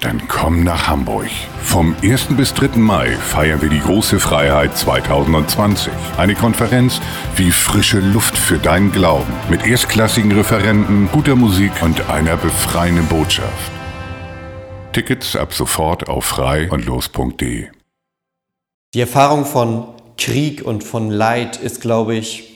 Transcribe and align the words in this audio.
Dann 0.00 0.28
komm 0.28 0.64
nach 0.64 0.88
Hamburg. 0.88 1.30
Vom 1.62 1.96
1. 2.02 2.36
bis 2.36 2.52
3. 2.54 2.78
Mai 2.78 3.12
feiern 3.12 3.62
wir 3.62 3.70
die 3.70 3.80
große 3.80 4.20
Freiheit 4.20 4.76
2020. 4.76 5.92
Eine 6.18 6.34
Konferenz 6.34 7.00
wie 7.36 7.50
frische 7.50 8.00
Luft 8.00 8.36
für 8.36 8.58
deinen 8.58 8.92
Glauben. 8.92 9.32
Mit 9.48 9.66
erstklassigen 9.66 10.32
Referenten, 10.32 11.08
guter 11.10 11.36
Musik 11.36 11.72
und 11.82 12.10
einer 12.10 12.36
befreienden 12.36 13.06
Botschaft. 13.06 13.72
Tickets 14.92 15.34
ab 15.36 15.52
sofort 15.54 16.08
auf 16.08 16.24
frei 16.24 16.70
und 16.70 16.84
los.de. 16.84 17.68
Die 18.94 19.00
Erfahrung 19.00 19.44
von 19.44 19.88
Krieg 20.18 20.64
und 20.64 20.84
von 20.84 21.10
Leid 21.10 21.56
ist, 21.56 21.80
glaube 21.80 22.14
ich, 22.14 22.54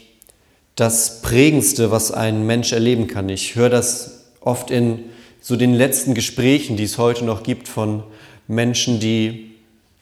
das 0.77 1.22
Prägendste, 1.22 1.91
was 1.91 2.12
ein 2.12 2.47
Mensch 2.47 2.72
erleben 2.72 3.09
kann. 3.09 3.28
Ich 3.28 3.56
höre 3.56 3.70
das 3.70 4.33
oft 4.41 4.70
in 4.70 5.00
so 5.41 5.56
den 5.56 5.75
letzten 5.75 6.14
Gesprächen, 6.14 6.77
die 6.77 6.84
es 6.84 6.98
heute 6.98 7.25
noch 7.25 7.42
gibt 7.42 7.69
von 7.69 8.03
Menschen, 8.47 9.00
die 9.00 9.53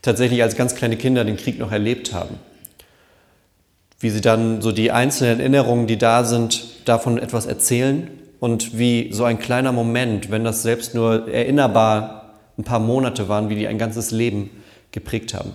tatsächlich 0.03 0.43
als 0.43 0.57
ganz 0.57 0.75
kleine 0.75 0.97
Kinder 0.97 1.25
den 1.25 1.37
Krieg 1.37 1.59
noch 1.59 1.73
erlebt 1.73 2.13
haben. 2.13 2.37
Wie 3.99 4.11
sie 4.11 4.21
dann 4.21 4.63
so 4.63 4.73
die 4.73 4.93
einzelnen 4.93 5.41
Erinnerungen, 5.41 5.87
die 5.87 5.99
da 5.99 6.25
sind, 6.25 6.65
davon 6.85 7.19
etwas 7.19 7.47
erzählen 7.47 8.11
und 8.41 8.79
wie 8.79 9.11
so 9.13 9.25
ein 9.25 9.39
kleiner 9.39 9.73
Moment, 9.73 10.31
wenn 10.31 10.45
das 10.45 10.63
selbst 10.63 10.95
nur 10.95 11.29
erinnerbar 11.29 12.35
ein 12.59 12.65
paar 12.65 12.79
Monate 12.79 13.29
waren, 13.29 13.49
wie 13.49 13.57
die 13.57 13.67
ein 13.67 13.79
ganzes 13.79 14.11
Leben 14.11 14.51
geprägt 14.93 15.35
haben. 15.35 15.53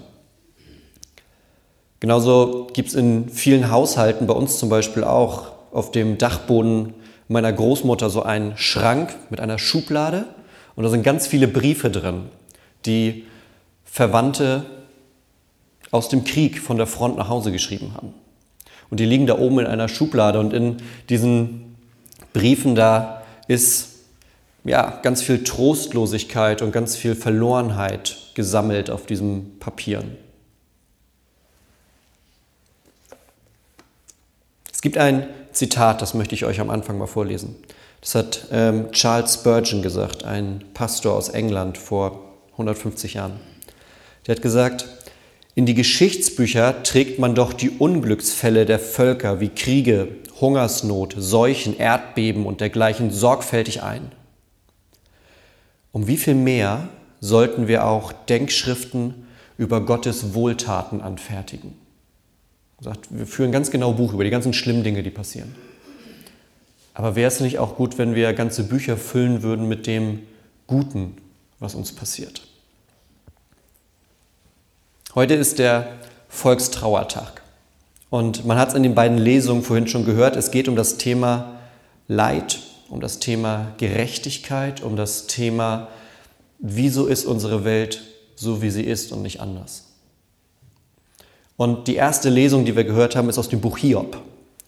Genauso 1.99 2.67
gibt 2.73 2.89
es 2.89 2.95
in 2.95 3.29
vielen 3.29 3.69
Haushalten, 3.71 4.27
bei 4.27 4.33
uns 4.33 4.57
zum 4.57 4.69
Beispiel 4.69 5.03
auch, 5.03 5.51
auf 5.71 5.91
dem 5.91 6.17
Dachboden 6.17 6.93
meiner 7.31 7.53
Großmutter 7.53 8.09
so 8.09 8.23
einen 8.23 8.57
Schrank 8.57 9.15
mit 9.29 9.39
einer 9.39 9.57
Schublade 9.57 10.25
und 10.75 10.83
da 10.83 10.89
sind 10.89 11.03
ganz 11.03 11.27
viele 11.27 11.47
Briefe 11.47 11.89
drin, 11.89 12.23
die 12.85 13.25
Verwandte 13.85 14.65
aus 15.91 16.09
dem 16.09 16.23
Krieg 16.23 16.59
von 16.59 16.77
der 16.77 16.87
Front 16.87 17.17
nach 17.17 17.29
Hause 17.29 17.51
geschrieben 17.51 17.93
haben. 17.95 18.13
Und 18.89 18.99
die 18.99 19.05
liegen 19.05 19.27
da 19.27 19.37
oben 19.37 19.59
in 19.59 19.65
einer 19.65 19.87
Schublade 19.87 20.39
und 20.39 20.51
in 20.53 20.77
diesen 21.09 21.75
Briefen 22.33 22.75
da 22.75 23.21
ist 23.47 23.89
ja 24.63 24.99
ganz 25.01 25.21
viel 25.21 25.43
Trostlosigkeit 25.43 26.61
und 26.61 26.71
ganz 26.71 26.97
viel 26.97 27.15
Verlorenheit 27.15 28.17
gesammelt 28.35 28.89
auf 28.89 29.05
diesem 29.05 29.57
Papieren. 29.59 30.17
Es 34.71 34.81
gibt 34.81 34.97
ein 34.97 35.27
Zitat, 35.53 36.01
das 36.01 36.13
möchte 36.13 36.35
ich 36.35 36.45
euch 36.45 36.59
am 36.59 36.69
Anfang 36.69 36.97
mal 36.97 37.07
vorlesen. 37.07 37.55
Das 38.01 38.15
hat 38.15 38.47
ähm, 38.51 38.91
Charles 38.91 39.35
Spurgeon 39.35 39.81
gesagt, 39.81 40.23
ein 40.23 40.63
Pastor 40.73 41.13
aus 41.13 41.29
England 41.29 41.77
vor 41.77 42.19
150 42.53 43.15
Jahren. 43.15 43.39
Der 44.25 44.35
hat 44.35 44.41
gesagt, 44.41 44.87
in 45.53 45.65
die 45.65 45.73
Geschichtsbücher 45.73 46.83
trägt 46.83 47.19
man 47.19 47.35
doch 47.35 47.53
die 47.53 47.69
Unglücksfälle 47.69 48.65
der 48.65 48.79
Völker 48.79 49.39
wie 49.39 49.49
Kriege, 49.49 50.07
Hungersnot, 50.39 51.13
Seuchen, 51.17 51.77
Erdbeben 51.77 52.45
und 52.45 52.61
dergleichen 52.61 53.11
sorgfältig 53.11 53.83
ein. 53.83 54.11
Um 55.91 56.07
wie 56.07 56.17
viel 56.17 56.35
mehr 56.35 56.87
sollten 57.19 57.67
wir 57.67 57.85
auch 57.85 58.13
Denkschriften 58.13 59.27
über 59.57 59.81
Gottes 59.81 60.33
Wohltaten 60.33 61.01
anfertigen? 61.01 61.80
Sagt, 62.81 63.07
wir 63.11 63.27
führen 63.27 63.51
ganz 63.51 63.71
genau 63.71 63.93
Buch 63.93 64.13
über 64.13 64.23
die 64.23 64.29
ganzen 64.31 64.53
schlimmen 64.53 64.83
Dinge, 64.83 65.03
die 65.03 65.11
passieren. 65.11 65.55
Aber 66.93 67.15
wäre 67.15 67.27
es 67.27 67.39
nicht 67.39 67.59
auch 67.59 67.75
gut, 67.75 67.97
wenn 67.97 68.15
wir 68.15 68.33
ganze 68.33 68.63
Bücher 68.63 68.97
füllen 68.97 69.43
würden 69.43 69.67
mit 69.67 69.87
dem 69.87 70.19
Guten, 70.67 71.17
was 71.59 71.75
uns 71.75 71.93
passiert? 71.93 72.41
Heute 75.13 75.35
ist 75.35 75.59
der 75.59 75.93
Volkstrauertag. 76.27 77.41
Und 78.09 78.45
man 78.45 78.57
hat 78.57 78.69
es 78.69 78.75
in 78.75 78.83
den 78.83 78.95
beiden 78.95 79.17
Lesungen 79.17 79.63
vorhin 79.63 79.87
schon 79.87 80.05
gehört, 80.05 80.35
es 80.35 80.51
geht 80.51 80.67
um 80.67 80.75
das 80.75 80.97
Thema 80.97 81.59
Leid, 82.07 82.59
um 82.89 82.99
das 82.99 83.19
Thema 83.19 83.73
Gerechtigkeit, 83.77 84.81
um 84.81 84.97
das 84.97 85.27
Thema, 85.27 85.87
wieso 86.59 87.07
ist 87.07 87.25
unsere 87.25 87.63
Welt 87.63 88.01
so, 88.35 88.61
wie 88.61 88.69
sie 88.69 88.83
ist 88.83 89.13
und 89.13 89.21
nicht 89.21 89.39
anders. 89.39 89.90
Und 91.61 91.87
die 91.87 91.93
erste 91.93 92.31
Lesung, 92.31 92.65
die 92.65 92.75
wir 92.75 92.85
gehört 92.85 93.15
haben, 93.15 93.29
ist 93.29 93.37
aus 93.37 93.47
dem 93.47 93.61
Buch 93.61 93.77
Hiob. 93.77 94.19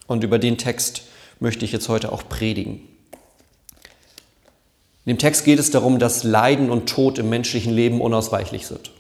Und 0.06 0.24
über 0.24 0.38
den 0.38 0.60
Text 0.60 1.02
möchte 1.40 1.66
ich 1.66 1.72
jetzt 1.72 1.90
heute 1.90 2.12
auch 2.12 2.30
predigen. 2.30 2.82
In 5.04 5.16
dem 5.16 5.18
Text 5.18 5.44
geht 5.44 5.58
es 5.58 5.72
darum, 5.72 5.98
dass 5.98 6.24
Leiden 6.24 6.70
und 6.70 6.88
Tod 6.88 7.18
im 7.18 7.30
menschlichen 7.30 7.74
Leben 7.74 8.00
unausweichlich 8.00 8.68
sind. 8.68 8.92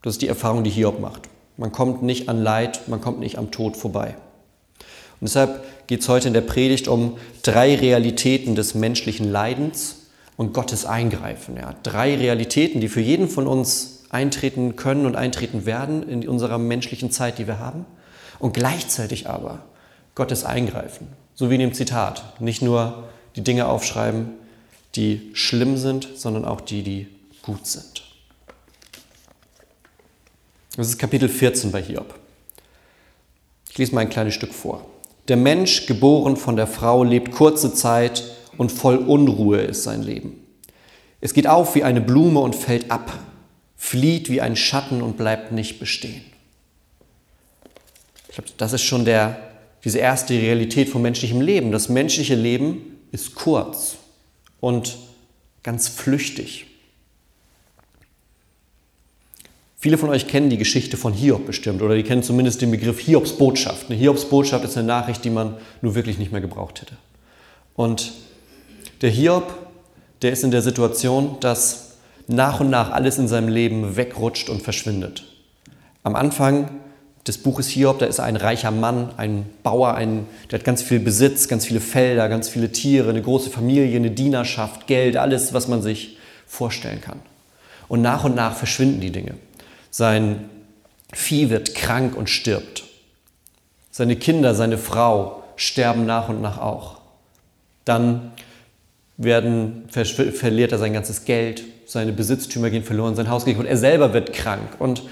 Das 0.00 0.14
ist 0.14 0.22
die 0.22 0.28
Erfahrung, 0.28 0.64
die 0.64 0.70
Hiob 0.70 0.98
macht. 0.98 1.28
Man 1.58 1.72
kommt 1.72 2.02
nicht 2.02 2.30
an 2.30 2.42
Leid, 2.42 2.88
man 2.88 3.02
kommt 3.02 3.20
nicht 3.20 3.36
am 3.36 3.50
Tod 3.50 3.76
vorbei. 3.76 4.16
Und 5.20 5.28
deshalb 5.28 5.62
geht 5.88 6.00
es 6.00 6.08
heute 6.08 6.28
in 6.28 6.32
der 6.32 6.40
Predigt 6.40 6.88
um 6.88 7.18
drei 7.42 7.74
Realitäten 7.74 8.54
des 8.54 8.74
menschlichen 8.74 9.30
Leidens 9.30 10.06
und 10.38 10.54
Gottes 10.54 10.86
Eingreifen. 10.86 11.58
Ja, 11.58 11.74
drei 11.82 12.16
Realitäten, 12.16 12.80
die 12.80 12.88
für 12.88 13.02
jeden 13.02 13.28
von 13.28 13.46
uns 13.46 13.95
eintreten 14.10 14.76
können 14.76 15.06
und 15.06 15.16
eintreten 15.16 15.66
werden 15.66 16.08
in 16.08 16.26
unserer 16.28 16.58
menschlichen 16.58 17.10
Zeit, 17.10 17.38
die 17.38 17.46
wir 17.46 17.58
haben. 17.58 17.86
Und 18.38 18.52
gleichzeitig 18.52 19.28
aber 19.28 19.64
Gottes 20.14 20.44
Eingreifen, 20.44 21.08
so 21.34 21.50
wie 21.50 21.54
in 21.54 21.60
dem 21.60 21.74
Zitat. 21.74 22.40
Nicht 22.40 22.62
nur 22.62 23.04
die 23.34 23.42
Dinge 23.42 23.66
aufschreiben, 23.66 24.30
die 24.94 25.30
schlimm 25.34 25.76
sind, 25.76 26.08
sondern 26.16 26.44
auch 26.44 26.60
die, 26.60 26.82
die 26.82 27.08
gut 27.42 27.66
sind. 27.66 28.02
Das 30.76 30.88
ist 30.88 30.98
Kapitel 30.98 31.28
14 31.28 31.72
bei 31.72 31.82
Hiob. 31.82 32.14
Ich 33.70 33.78
lese 33.78 33.94
mal 33.94 34.02
ein 34.02 34.10
kleines 34.10 34.34
Stück 34.34 34.52
vor. 34.52 34.86
Der 35.28 35.36
Mensch, 35.36 35.86
geboren 35.86 36.36
von 36.36 36.56
der 36.56 36.66
Frau, 36.66 37.02
lebt 37.02 37.32
kurze 37.32 37.74
Zeit 37.74 38.24
und 38.58 38.70
voll 38.70 38.96
Unruhe 38.96 39.60
ist 39.60 39.82
sein 39.82 40.02
Leben. 40.02 40.46
Es 41.20 41.34
geht 41.34 41.46
auf 41.46 41.74
wie 41.74 41.82
eine 41.82 42.00
Blume 42.00 42.40
und 42.40 42.54
fällt 42.54 42.90
ab 42.90 43.12
flieht 43.76 44.30
wie 44.30 44.40
ein 44.40 44.56
Schatten 44.56 45.02
und 45.02 45.16
bleibt 45.16 45.52
nicht 45.52 45.78
bestehen. 45.78 46.22
Ich 48.28 48.34
glaube, 48.34 48.50
das 48.56 48.72
ist 48.72 48.82
schon 48.82 49.04
der, 49.04 49.38
diese 49.84 49.98
erste 49.98 50.34
Realität 50.34 50.88
vom 50.88 51.02
menschlichen 51.02 51.40
Leben. 51.40 51.72
Das 51.72 51.88
menschliche 51.88 52.34
Leben 52.34 52.98
ist 53.12 53.34
kurz 53.34 53.96
und 54.60 54.96
ganz 55.62 55.88
flüchtig. 55.88 56.66
Viele 59.78 59.98
von 59.98 60.08
euch 60.08 60.26
kennen 60.26 60.50
die 60.50 60.56
Geschichte 60.56 60.96
von 60.96 61.12
Hiob 61.12 61.46
bestimmt 61.46 61.82
oder 61.82 61.94
die 61.94 62.02
kennen 62.02 62.22
zumindest 62.22 62.62
den 62.62 62.70
Begriff 62.70 62.98
Hiobs 62.98 63.34
Botschaft. 63.34 63.88
Eine 63.88 63.98
Hiobs 63.98 64.24
Botschaft 64.24 64.64
ist 64.64 64.76
eine 64.76 64.86
Nachricht, 64.86 65.24
die 65.24 65.30
man 65.30 65.56
nur 65.82 65.94
wirklich 65.94 66.18
nicht 66.18 66.32
mehr 66.32 66.40
gebraucht 66.40 66.80
hätte. 66.80 66.96
Und 67.74 68.12
der 69.02 69.10
Hiob, 69.10 69.54
der 70.22 70.32
ist 70.32 70.42
in 70.42 70.50
der 70.50 70.62
Situation, 70.62 71.36
dass 71.40 71.85
nach 72.26 72.60
und 72.60 72.70
nach 72.70 72.90
alles 72.90 73.18
in 73.18 73.28
seinem 73.28 73.48
Leben 73.48 73.96
wegrutscht 73.96 74.48
und 74.48 74.62
verschwindet. 74.62 75.24
Am 76.02 76.16
Anfang 76.16 76.70
des 77.26 77.38
Buches 77.38 77.68
Hiob, 77.68 77.98
da 77.98 78.06
ist 78.06 78.20
ein 78.20 78.36
reicher 78.36 78.70
Mann, 78.70 79.10
ein 79.16 79.46
Bauer, 79.62 79.94
ein, 79.94 80.26
der 80.50 80.60
hat 80.60 80.64
ganz 80.64 80.82
viel 80.82 81.00
Besitz, 81.00 81.48
ganz 81.48 81.66
viele 81.66 81.80
Felder, 81.80 82.28
ganz 82.28 82.48
viele 82.48 82.70
Tiere, 82.70 83.10
eine 83.10 83.22
große 83.22 83.50
Familie, 83.50 83.96
eine 83.96 84.10
Dienerschaft, 84.10 84.86
Geld, 84.86 85.16
alles, 85.16 85.52
was 85.52 85.66
man 85.68 85.82
sich 85.82 86.18
vorstellen 86.46 87.00
kann. 87.00 87.20
Und 87.88 88.02
nach 88.02 88.24
und 88.24 88.34
nach 88.34 88.54
verschwinden 88.54 89.00
die 89.00 89.10
Dinge. 89.10 89.34
Sein 89.90 90.48
Vieh 91.12 91.50
wird 91.50 91.74
krank 91.74 92.16
und 92.16 92.28
stirbt. 92.28 92.84
Seine 93.90 94.16
Kinder, 94.16 94.54
seine 94.54 94.76
Frau 94.76 95.44
sterben 95.56 96.04
nach 96.04 96.28
und 96.28 96.42
nach 96.42 96.58
auch. 96.58 96.98
Dann 97.84 98.32
werden, 99.16 99.84
ver 99.88 100.04
verliert 100.04 100.72
er 100.72 100.78
sein 100.78 100.92
ganzes 100.92 101.24
Geld, 101.24 101.64
seine 101.86 102.12
Besitztümer 102.12 102.70
gehen 102.70 102.82
verloren, 102.82 103.14
sein 103.14 103.30
Haus 103.30 103.44
geht 103.44 103.58
und 103.58 103.66
er 103.66 103.76
selber 103.76 104.12
wird 104.12 104.32
krank. 104.32 104.76
Und 104.78 105.02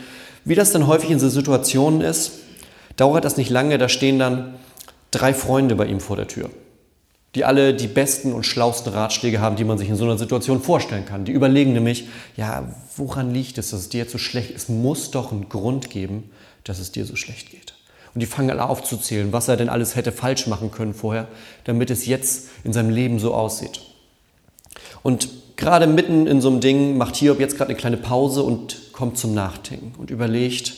wie 0.45 0.55
das 0.55 0.73
dann 0.73 0.87
häufig 0.87 1.11
in 1.11 1.19
so 1.19 1.29
Situationen 1.29 2.01
ist, 2.01 2.33
dauert 2.97 3.25
das 3.25 3.37
nicht 3.37 3.51
lange, 3.51 3.79
da 3.79 3.89
stehen 3.89 4.19
dann 4.19 4.55
drei 5.11 5.33
Freunde 5.33 5.77
bei 5.77 5.87
ihm 5.87 6.01
vor 6.01 6.17
der 6.17 6.27
Tür, 6.27 6.51
die 7.35 7.45
alle 7.45 7.75
die 7.75 7.87
besten 7.87 8.33
und 8.33 8.45
schlausten 8.45 8.93
Ratschläge 8.93 9.41
haben, 9.41 9.57
die 9.57 9.65
man 9.65 9.79
sich 9.79 9.89
in 9.89 9.97
so 9.97 10.05
einer 10.05 10.19
Situation 10.19 10.61
vorstellen 10.61 11.07
kann. 11.07 11.25
Die 11.25 11.33
überlegen 11.33 11.73
nämlich, 11.73 12.09
ja, 12.37 12.69
woran 12.97 13.33
liegt 13.33 13.59
es, 13.59 13.71
dass 13.71 13.81
es 13.81 13.89
dir 13.89 13.99
jetzt 13.99 14.13
so 14.13 14.19
schlecht 14.19 14.51
ist? 14.51 14.65
Es 14.65 14.69
muss 14.69 15.11
doch 15.11 15.33
einen 15.33 15.49
Grund 15.49 15.91
geben, 15.91 16.31
dass 16.65 16.79
es 16.79 16.93
dir 16.93 17.05
so 17.05 17.17
schlecht 17.17 17.51
geht. 17.51 17.75
Und 18.15 18.21
die 18.21 18.27
fangen 18.27 18.51
alle 18.51 18.69
aufzuzählen, 18.69 19.33
was 19.33 19.49
er 19.49 19.57
denn 19.57 19.69
alles 19.69 19.97
hätte 19.97 20.13
falsch 20.13 20.47
machen 20.47 20.71
können 20.71 20.95
vorher, 20.95 21.27
damit 21.65 21.91
es 21.91 22.07
jetzt 22.07 22.49
in 22.63 22.73
seinem 22.73 22.91
Leben 22.91 23.19
so 23.19 23.35
aussieht. 23.35 23.81
Und 25.03 25.29
gerade 25.57 25.87
mitten 25.87 26.27
in 26.27 26.41
so 26.41 26.49
einem 26.49 26.61
Ding 26.61 26.97
macht 26.97 27.17
Hiob 27.17 27.41
jetzt 27.41 27.57
gerade 27.57 27.71
eine 27.71 27.79
kleine 27.79 27.97
Pause 27.97 28.43
und 28.43 28.93
kommt 28.93 29.19
zum 29.19 29.35
Nachdenken 29.35 29.93
und 29.99 30.11
überlegt, 30.11 30.75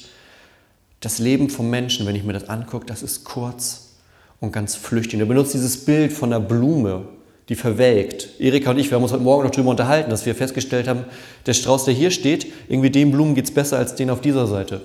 das 1.00 1.18
Leben 1.18 1.50
vom 1.50 1.70
Menschen, 1.70 2.06
wenn 2.06 2.16
ich 2.16 2.24
mir 2.24 2.32
das 2.32 2.48
angucke, 2.48 2.86
das 2.86 3.02
ist 3.02 3.24
kurz 3.24 3.94
und 4.40 4.52
ganz 4.52 4.74
flüchtig. 4.74 5.20
er 5.20 5.26
benutzt 5.26 5.54
dieses 5.54 5.84
Bild 5.84 6.12
von 6.12 6.32
einer 6.32 6.44
Blume, 6.44 7.08
die 7.48 7.54
verwelkt. 7.54 8.40
Erika 8.40 8.70
und 8.70 8.78
ich, 8.78 8.90
wir 8.90 8.96
haben 8.96 9.02
uns 9.02 9.12
heute 9.12 9.22
Morgen 9.22 9.44
noch 9.44 9.50
darüber 9.50 9.70
unterhalten, 9.70 10.10
dass 10.10 10.26
wir 10.26 10.34
festgestellt 10.34 10.88
haben, 10.88 11.04
der 11.46 11.54
Strauß, 11.54 11.84
der 11.84 11.94
hier 11.94 12.10
steht, 12.10 12.46
irgendwie 12.68 12.90
dem 12.90 13.12
Blumen 13.12 13.34
geht 13.34 13.44
es 13.44 13.54
besser 13.54 13.78
als 13.78 13.94
den 13.94 14.10
auf 14.10 14.20
dieser 14.20 14.46
Seite. 14.46 14.80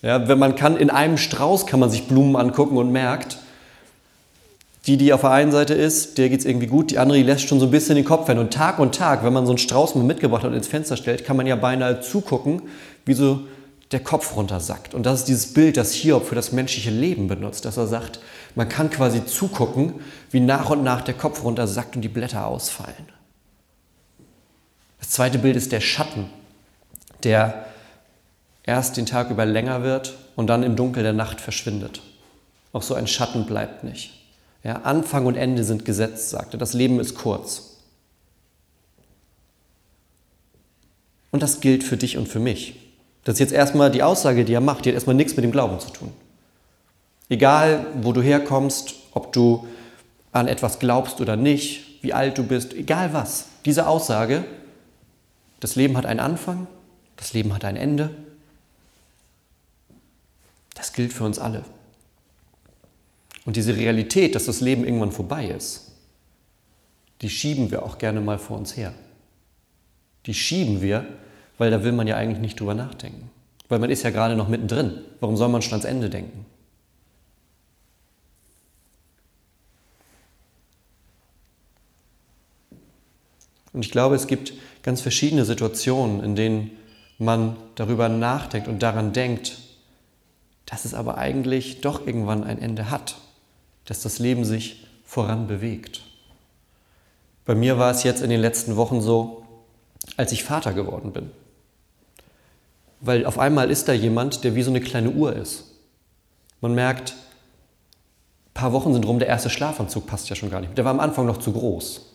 Ja, 0.00 0.28
wenn 0.28 0.38
man 0.38 0.54
kann, 0.54 0.76
in 0.76 0.90
einem 0.90 1.18
Strauß 1.18 1.66
kann 1.66 1.80
man 1.80 1.90
sich 1.90 2.04
Blumen 2.04 2.36
angucken 2.36 2.76
und 2.76 2.92
merkt, 2.92 3.38
die, 4.88 4.96
die 4.96 5.12
auf 5.12 5.20
der 5.20 5.30
einen 5.30 5.52
Seite 5.52 5.74
ist, 5.74 6.16
der 6.16 6.30
geht 6.30 6.40
es 6.40 6.46
irgendwie 6.46 6.66
gut, 6.66 6.90
die 6.90 6.98
andere, 6.98 7.18
die 7.18 7.24
lässt 7.24 7.46
schon 7.46 7.60
so 7.60 7.66
ein 7.66 7.70
bisschen 7.70 7.96
den 7.96 8.06
Kopf 8.06 8.26
hin. 8.26 8.38
Und 8.38 8.52
Tag 8.52 8.78
und 8.78 8.94
Tag, 8.94 9.22
wenn 9.22 9.34
man 9.34 9.44
so 9.44 9.52
einen 9.52 9.58
Strauß 9.58 9.94
mal 9.94 10.02
mitgebracht 10.02 10.42
hat 10.42 10.50
und 10.50 10.56
ins 10.56 10.66
Fenster 10.66 10.96
stellt, 10.96 11.24
kann 11.24 11.36
man 11.36 11.46
ja 11.46 11.56
beinahe 11.56 12.00
zugucken, 12.00 12.62
wie 13.04 13.12
so 13.12 13.40
der 13.92 14.00
Kopf 14.00 14.34
runtersackt. 14.34 14.94
Und 14.94 15.04
das 15.04 15.20
ist 15.20 15.28
dieses 15.28 15.52
Bild, 15.52 15.76
das 15.76 15.92
Hiob 15.92 16.26
für 16.26 16.34
das 16.34 16.52
menschliche 16.52 16.90
Leben 16.90 17.28
benutzt, 17.28 17.66
dass 17.66 17.76
er 17.76 17.86
sagt, 17.86 18.20
man 18.54 18.68
kann 18.68 18.90
quasi 18.90 19.24
zugucken, 19.26 19.94
wie 20.30 20.40
nach 20.40 20.70
und 20.70 20.82
nach 20.82 21.02
der 21.02 21.14
Kopf 21.14 21.44
runtersackt 21.44 21.94
und 21.94 22.02
die 22.02 22.08
Blätter 22.08 22.46
ausfallen. 22.46 23.06
Das 25.00 25.10
zweite 25.10 25.38
Bild 25.38 25.56
ist 25.56 25.70
der 25.70 25.80
Schatten, 25.80 26.30
der 27.24 27.66
erst 28.64 28.96
den 28.96 29.06
Tag 29.06 29.30
über 29.30 29.44
länger 29.44 29.82
wird 29.82 30.16
und 30.34 30.46
dann 30.46 30.62
im 30.62 30.76
Dunkel 30.76 31.02
der 31.02 31.12
Nacht 31.12 31.40
verschwindet. 31.40 32.00
Auch 32.72 32.82
so 32.82 32.94
ein 32.94 33.06
Schatten 33.06 33.44
bleibt 33.44 33.84
nicht. 33.84 34.17
Ja, 34.68 34.82
Anfang 34.82 35.24
und 35.24 35.34
Ende 35.34 35.64
sind 35.64 35.86
gesetzt, 35.86 36.28
sagte. 36.28 36.58
Das 36.58 36.74
Leben 36.74 37.00
ist 37.00 37.14
kurz. 37.14 37.78
Und 41.30 41.42
das 41.42 41.60
gilt 41.60 41.82
für 41.82 41.96
dich 41.96 42.18
und 42.18 42.28
für 42.28 42.38
mich. 42.38 42.78
Das 43.24 43.36
ist 43.36 43.38
jetzt 43.38 43.54
erstmal 43.54 43.90
die 43.90 44.02
Aussage, 44.02 44.44
die 44.44 44.52
er 44.52 44.60
macht, 44.60 44.84
die 44.84 44.90
hat 44.90 44.94
erstmal 44.94 45.16
nichts 45.16 45.36
mit 45.36 45.44
dem 45.44 45.52
Glauben 45.52 45.80
zu 45.80 45.88
tun. 45.88 46.12
Egal, 47.30 47.86
wo 48.02 48.12
du 48.12 48.20
herkommst, 48.20 48.94
ob 49.12 49.32
du 49.32 49.66
an 50.32 50.48
etwas 50.48 50.78
glaubst 50.78 51.22
oder 51.22 51.36
nicht, 51.36 52.02
wie 52.02 52.12
alt 52.12 52.36
du 52.36 52.42
bist, 52.42 52.74
egal 52.74 53.14
was. 53.14 53.46
Diese 53.64 53.86
Aussage, 53.86 54.44
das 55.60 55.76
Leben 55.76 55.96
hat 55.96 56.04
einen 56.04 56.20
Anfang, 56.20 56.66
das 57.16 57.32
Leben 57.32 57.54
hat 57.54 57.64
ein 57.64 57.76
Ende 57.76 58.10
das 60.74 60.92
gilt 60.92 61.12
für 61.12 61.24
uns 61.24 61.40
alle. 61.40 61.64
Und 63.48 63.56
diese 63.56 63.78
Realität, 63.78 64.34
dass 64.34 64.44
das 64.44 64.60
Leben 64.60 64.84
irgendwann 64.84 65.10
vorbei 65.10 65.46
ist, 65.46 65.92
die 67.22 67.30
schieben 67.30 67.70
wir 67.70 67.82
auch 67.82 67.96
gerne 67.96 68.20
mal 68.20 68.38
vor 68.38 68.58
uns 68.58 68.76
her. 68.76 68.92
Die 70.26 70.34
schieben 70.34 70.82
wir, 70.82 71.06
weil 71.56 71.70
da 71.70 71.82
will 71.82 71.92
man 71.92 72.06
ja 72.06 72.16
eigentlich 72.16 72.40
nicht 72.40 72.60
drüber 72.60 72.74
nachdenken. 72.74 73.30
Weil 73.70 73.78
man 73.78 73.88
ist 73.88 74.02
ja 74.02 74.10
gerade 74.10 74.36
noch 74.36 74.48
mittendrin. 74.48 74.98
Warum 75.20 75.38
soll 75.38 75.48
man 75.48 75.62
schon 75.62 75.72
ans 75.72 75.86
Ende 75.86 76.10
denken? 76.10 76.44
Und 83.72 83.82
ich 83.82 83.90
glaube, 83.90 84.14
es 84.14 84.26
gibt 84.26 84.52
ganz 84.82 85.00
verschiedene 85.00 85.46
Situationen, 85.46 86.22
in 86.22 86.36
denen 86.36 86.72
man 87.16 87.56
darüber 87.76 88.10
nachdenkt 88.10 88.68
und 88.68 88.82
daran 88.82 89.14
denkt, 89.14 89.56
dass 90.66 90.84
es 90.84 90.92
aber 90.92 91.16
eigentlich 91.16 91.80
doch 91.80 92.06
irgendwann 92.06 92.44
ein 92.44 92.60
Ende 92.60 92.90
hat, 92.90 93.16
dass 93.88 94.02
das 94.02 94.18
Leben 94.18 94.44
sich 94.44 94.86
voran 95.02 95.46
bewegt. 95.46 96.02
Bei 97.46 97.54
mir 97.54 97.78
war 97.78 97.90
es 97.90 98.02
jetzt 98.02 98.20
in 98.20 98.28
den 98.28 98.42
letzten 98.42 98.76
Wochen 98.76 99.00
so, 99.00 99.46
als 100.18 100.30
ich 100.32 100.44
Vater 100.44 100.74
geworden 100.74 101.12
bin. 101.12 101.30
Weil 103.00 103.24
auf 103.24 103.38
einmal 103.38 103.70
ist 103.70 103.88
da 103.88 103.94
jemand, 103.94 104.44
der 104.44 104.54
wie 104.54 104.62
so 104.62 104.70
eine 104.70 104.82
kleine 104.82 105.10
Uhr 105.10 105.34
ist. 105.34 105.64
Man 106.60 106.74
merkt, 106.74 107.12
ein 107.12 108.52
paar 108.52 108.74
Wochen 108.74 108.92
sind 108.92 109.06
rum, 109.06 109.18
der 109.18 109.28
erste 109.28 109.48
Schlafanzug 109.48 110.06
passt 110.06 110.28
ja 110.28 110.36
schon 110.36 110.50
gar 110.50 110.60
nicht. 110.60 110.76
Der 110.76 110.84
war 110.84 110.92
am 110.92 111.00
Anfang 111.00 111.24
noch 111.24 111.38
zu 111.38 111.52
groß. 111.52 112.14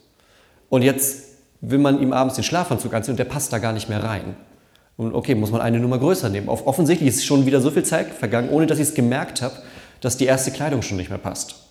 Und 0.69 0.83
jetzt 0.83 1.23
will 1.61 1.79
man 1.79 1.99
ihm 1.99 2.13
abends 2.13 2.35
den 2.35 2.43
Schlafanzug 2.43 2.93
anziehen 2.93 3.13
und 3.13 3.17
der 3.17 3.25
passt 3.25 3.51
da 3.51 3.57
gar 3.57 3.73
nicht 3.73 3.89
mehr 3.89 4.03
rein. 4.03 4.35
Und 4.95 5.15
okay, 5.15 5.33
muss 5.33 5.49
man 5.49 5.61
eine 5.61 5.79
Nummer 5.79 5.97
größer 5.97 6.29
nehmen. 6.29 6.49
Offensichtlich 6.49 7.09
ist 7.09 7.25
schon 7.25 7.47
wieder 7.47 7.61
so 7.61 7.71
viel 7.71 7.83
Zeit 7.83 8.09
vergangen, 8.09 8.49
ohne 8.49 8.67
dass 8.67 8.77
ich 8.77 8.89
es 8.89 8.93
gemerkt 8.93 9.41
habe, 9.41 9.55
dass 10.01 10.17
die 10.17 10.25
erste 10.25 10.51
Kleidung 10.51 10.83
schon 10.83 10.97
nicht 10.97 11.09
mehr 11.09 11.17
passt. 11.17 11.62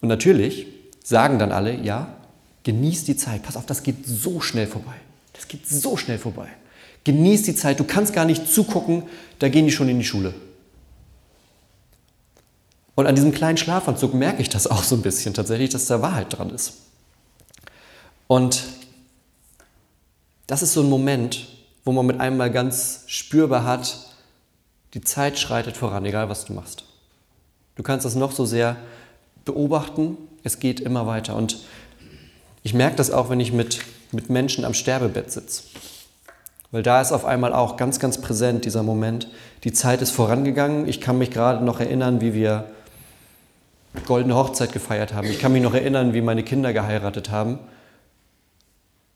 Und 0.00 0.08
natürlich 0.08 0.66
sagen 1.02 1.38
dann 1.38 1.52
alle, 1.52 1.74
ja, 1.74 2.14
genieß 2.64 3.04
die 3.04 3.16
Zeit. 3.16 3.42
Pass 3.42 3.56
auf, 3.56 3.66
das 3.66 3.82
geht 3.82 4.06
so 4.06 4.40
schnell 4.40 4.66
vorbei. 4.66 4.94
Das 5.32 5.48
geht 5.48 5.66
so 5.66 5.96
schnell 5.96 6.18
vorbei. 6.18 6.48
Genieß 7.04 7.42
die 7.42 7.54
Zeit. 7.54 7.80
Du 7.80 7.84
kannst 7.84 8.12
gar 8.12 8.24
nicht 8.24 8.46
zugucken, 8.52 9.04
da 9.38 9.48
gehen 9.48 9.66
die 9.66 9.72
schon 9.72 9.88
in 9.88 9.98
die 9.98 10.04
Schule. 10.04 10.34
Und 12.94 13.06
an 13.06 13.14
diesem 13.14 13.32
kleinen 13.32 13.56
Schlafanzug 13.56 14.12
merke 14.12 14.42
ich 14.42 14.50
das 14.50 14.66
auch 14.66 14.82
so 14.82 14.94
ein 14.94 15.02
bisschen 15.02 15.32
tatsächlich, 15.32 15.70
dass 15.70 15.86
da 15.86 16.02
Wahrheit 16.02 16.36
dran 16.36 16.50
ist. 16.50 16.74
Und 18.26 18.64
das 20.46 20.62
ist 20.62 20.74
so 20.74 20.82
ein 20.82 20.90
Moment, 20.90 21.48
wo 21.84 21.92
man 21.92 22.04
mit 22.06 22.20
einem 22.20 22.36
mal 22.36 22.50
ganz 22.50 23.04
spürbar 23.06 23.64
hat, 23.64 24.06
die 24.92 25.00
Zeit 25.00 25.38
schreitet 25.38 25.76
voran, 25.76 26.04
egal 26.04 26.28
was 26.28 26.44
du 26.44 26.52
machst. 26.52 26.84
Du 27.76 27.82
kannst 27.82 28.04
das 28.04 28.16
noch 28.16 28.32
so 28.32 28.44
sehr 28.44 28.76
beobachten, 29.52 30.16
es 30.44 30.60
geht 30.60 30.80
immer 30.80 31.06
weiter. 31.06 31.34
Und 31.36 31.58
ich 32.62 32.72
merke 32.74 32.96
das 32.96 33.10
auch, 33.10 33.30
wenn 33.30 33.40
ich 33.40 33.52
mit, 33.52 33.80
mit 34.12 34.30
Menschen 34.30 34.64
am 34.64 34.74
Sterbebett 34.74 35.32
sitze. 35.32 35.64
Weil 36.70 36.82
da 36.84 37.00
ist 37.00 37.10
auf 37.10 37.24
einmal 37.24 37.52
auch 37.52 37.76
ganz, 37.76 37.98
ganz 37.98 38.20
präsent 38.20 38.64
dieser 38.64 38.84
Moment. 38.84 39.28
Die 39.64 39.72
Zeit 39.72 40.02
ist 40.02 40.10
vorangegangen. 40.10 40.86
Ich 40.86 41.00
kann 41.00 41.18
mich 41.18 41.32
gerade 41.32 41.64
noch 41.64 41.80
erinnern, 41.80 42.20
wie 42.20 42.32
wir 42.32 42.70
goldene 44.06 44.36
Hochzeit 44.36 44.72
gefeiert 44.72 45.14
haben. 45.14 45.26
Ich 45.26 45.40
kann 45.40 45.52
mich 45.52 45.62
noch 45.62 45.74
erinnern, 45.74 46.14
wie 46.14 46.20
meine 46.20 46.44
Kinder 46.44 46.72
geheiratet 46.72 47.30
haben. 47.30 47.58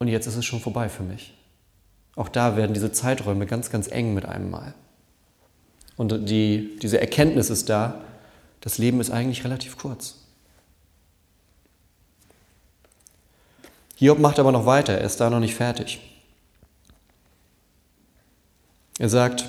Und 0.00 0.08
jetzt 0.08 0.26
ist 0.26 0.36
es 0.36 0.44
schon 0.44 0.58
vorbei 0.58 0.88
für 0.88 1.04
mich. 1.04 1.32
Auch 2.16 2.28
da 2.28 2.56
werden 2.56 2.74
diese 2.74 2.90
Zeiträume 2.90 3.46
ganz, 3.46 3.70
ganz 3.70 3.86
eng 3.88 4.14
mit 4.14 4.26
einem 4.26 4.50
Mal. 4.50 4.74
Und 5.96 6.28
die, 6.28 6.76
diese 6.82 7.00
Erkenntnis 7.00 7.50
ist 7.50 7.68
da, 7.68 8.00
das 8.62 8.78
Leben 8.78 9.00
ist 9.00 9.10
eigentlich 9.10 9.44
relativ 9.44 9.78
kurz. 9.78 10.23
Hiob 13.96 14.18
macht 14.18 14.38
aber 14.38 14.52
noch 14.52 14.66
weiter, 14.66 14.94
er 14.94 15.04
ist 15.04 15.20
da 15.20 15.30
noch 15.30 15.40
nicht 15.40 15.54
fertig. 15.54 16.00
Er 18.98 19.08
sagt, 19.08 19.46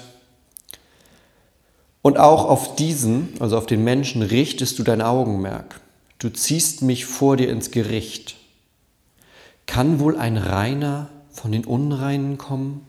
und 2.02 2.20
auch 2.20 2.46
auf 2.46 2.76
diesen, 2.76 3.34
also 3.40 3.58
auf 3.58 3.66
den 3.66 3.84
Menschen, 3.84 4.22
richtest 4.22 4.78
du 4.78 4.84
dein 4.84 5.02
Augenmerk. 5.02 5.82
Du 6.20 6.30
ziehst 6.30 6.84
mich 6.84 7.06
vor 7.06 7.36
dir 7.36 7.50
ins 7.50 7.72
Gericht. 7.72 8.36
Kann 9.66 10.00
wohl 10.00 10.18
ein 10.18 10.38
Reiner 10.38 11.10
von 11.32 11.52
den 11.52 11.66
Unreinen 11.66 12.38
kommen? 12.38 12.86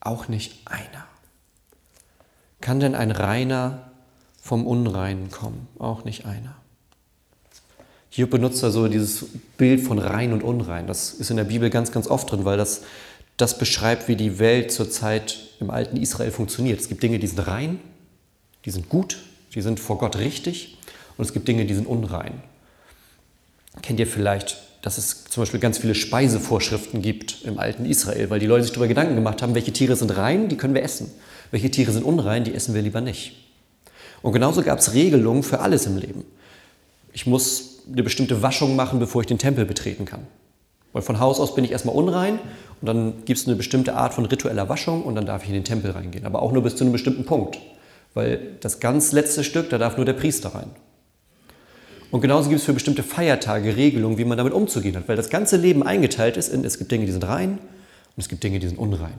Auch 0.00 0.28
nicht 0.28 0.66
einer. 0.66 1.06
Kann 2.60 2.78
denn 2.78 2.94
ein 2.94 3.10
Reiner 3.10 3.90
vom 4.40 4.66
Unreinen 4.66 5.30
kommen? 5.30 5.66
Auch 5.78 6.04
nicht 6.04 6.24
einer. 6.24 6.54
Hier 8.14 8.28
benutzt 8.28 8.62
er 8.62 8.70
so 8.70 8.88
dieses 8.88 9.24
Bild 9.56 9.80
von 9.80 9.98
rein 9.98 10.34
und 10.34 10.42
unrein. 10.42 10.86
Das 10.86 11.14
ist 11.14 11.30
in 11.30 11.38
der 11.38 11.44
Bibel 11.44 11.70
ganz, 11.70 11.92
ganz 11.92 12.06
oft 12.06 12.30
drin, 12.30 12.44
weil 12.44 12.58
das, 12.58 12.82
das 13.38 13.56
beschreibt, 13.56 14.06
wie 14.06 14.16
die 14.16 14.38
Welt 14.38 14.70
zurzeit 14.70 15.38
im 15.60 15.70
alten 15.70 15.96
Israel 15.96 16.30
funktioniert. 16.30 16.78
Es 16.78 16.88
gibt 16.88 17.02
Dinge, 17.02 17.18
die 17.18 17.26
sind 17.26 17.46
rein, 17.46 17.80
die 18.66 18.70
sind 18.70 18.90
gut, 18.90 19.16
die 19.54 19.62
sind 19.62 19.80
vor 19.80 19.96
Gott 19.96 20.18
richtig 20.18 20.76
und 21.16 21.24
es 21.24 21.32
gibt 21.32 21.48
Dinge, 21.48 21.64
die 21.64 21.72
sind 21.72 21.86
unrein. 21.86 22.42
Kennt 23.80 23.98
ihr 23.98 24.06
vielleicht 24.06 24.58
dass 24.82 24.98
es 24.98 25.24
zum 25.24 25.42
Beispiel 25.42 25.60
ganz 25.60 25.78
viele 25.78 25.94
Speisevorschriften 25.94 27.02
gibt 27.02 27.42
im 27.44 27.58
alten 27.58 27.86
Israel, 27.86 28.28
weil 28.30 28.40
die 28.40 28.46
Leute 28.46 28.64
sich 28.64 28.72
darüber 28.72 28.88
Gedanken 28.88 29.14
gemacht 29.14 29.40
haben, 29.40 29.54
welche 29.54 29.72
Tiere 29.72 29.94
sind 29.94 30.16
rein, 30.16 30.48
die 30.48 30.56
können 30.56 30.74
wir 30.74 30.82
essen. 30.82 31.10
Welche 31.52 31.70
Tiere 31.70 31.92
sind 31.92 32.02
unrein, 32.02 32.42
die 32.42 32.52
essen 32.52 32.74
wir 32.74 32.82
lieber 32.82 33.00
nicht. 33.00 33.36
Und 34.22 34.32
genauso 34.32 34.62
gab 34.62 34.80
es 34.80 34.92
Regelungen 34.92 35.44
für 35.44 35.60
alles 35.60 35.86
im 35.86 35.98
Leben. 35.98 36.24
Ich 37.12 37.26
muss 37.26 37.71
eine 37.90 38.02
bestimmte 38.02 38.42
Waschung 38.42 38.76
machen, 38.76 38.98
bevor 38.98 39.22
ich 39.22 39.26
den 39.26 39.38
Tempel 39.38 39.64
betreten 39.64 40.04
kann. 40.04 40.26
Weil 40.92 41.02
von 41.02 41.20
Haus 41.20 41.40
aus 41.40 41.54
bin 41.54 41.64
ich 41.64 41.72
erstmal 41.72 41.94
unrein 41.94 42.38
und 42.80 42.86
dann 42.86 43.24
gibt 43.24 43.38
es 43.38 43.46
eine 43.46 43.56
bestimmte 43.56 43.94
Art 43.94 44.12
von 44.14 44.26
ritueller 44.26 44.68
Waschung 44.68 45.02
und 45.02 45.14
dann 45.14 45.26
darf 45.26 45.42
ich 45.42 45.48
in 45.48 45.54
den 45.54 45.64
Tempel 45.64 45.90
reingehen. 45.90 46.26
Aber 46.26 46.42
auch 46.42 46.52
nur 46.52 46.62
bis 46.62 46.76
zu 46.76 46.84
einem 46.84 46.92
bestimmten 46.92 47.24
Punkt. 47.24 47.58
Weil 48.14 48.56
das 48.60 48.78
ganz 48.78 49.12
letzte 49.12 49.42
Stück, 49.42 49.70
da 49.70 49.78
darf 49.78 49.96
nur 49.96 50.04
der 50.04 50.12
Priester 50.12 50.54
rein. 50.54 50.70
Und 52.10 52.20
genauso 52.20 52.50
gibt 52.50 52.60
es 52.60 52.66
für 52.66 52.74
bestimmte 52.74 53.02
Feiertage 53.02 53.74
Regelungen, 53.74 54.18
wie 54.18 54.26
man 54.26 54.36
damit 54.36 54.52
umzugehen 54.52 54.96
hat. 54.96 55.08
Weil 55.08 55.16
das 55.16 55.30
ganze 55.30 55.56
Leben 55.56 55.82
eingeteilt 55.82 56.36
ist 56.36 56.48
in, 56.48 56.62
es 56.62 56.76
gibt 56.76 56.92
Dinge, 56.92 57.06
die 57.06 57.12
sind 57.12 57.26
rein 57.26 57.52
und 57.52 58.18
es 58.18 58.28
gibt 58.28 58.44
Dinge, 58.44 58.58
die 58.58 58.68
sind 58.68 58.78
unrein. 58.78 59.14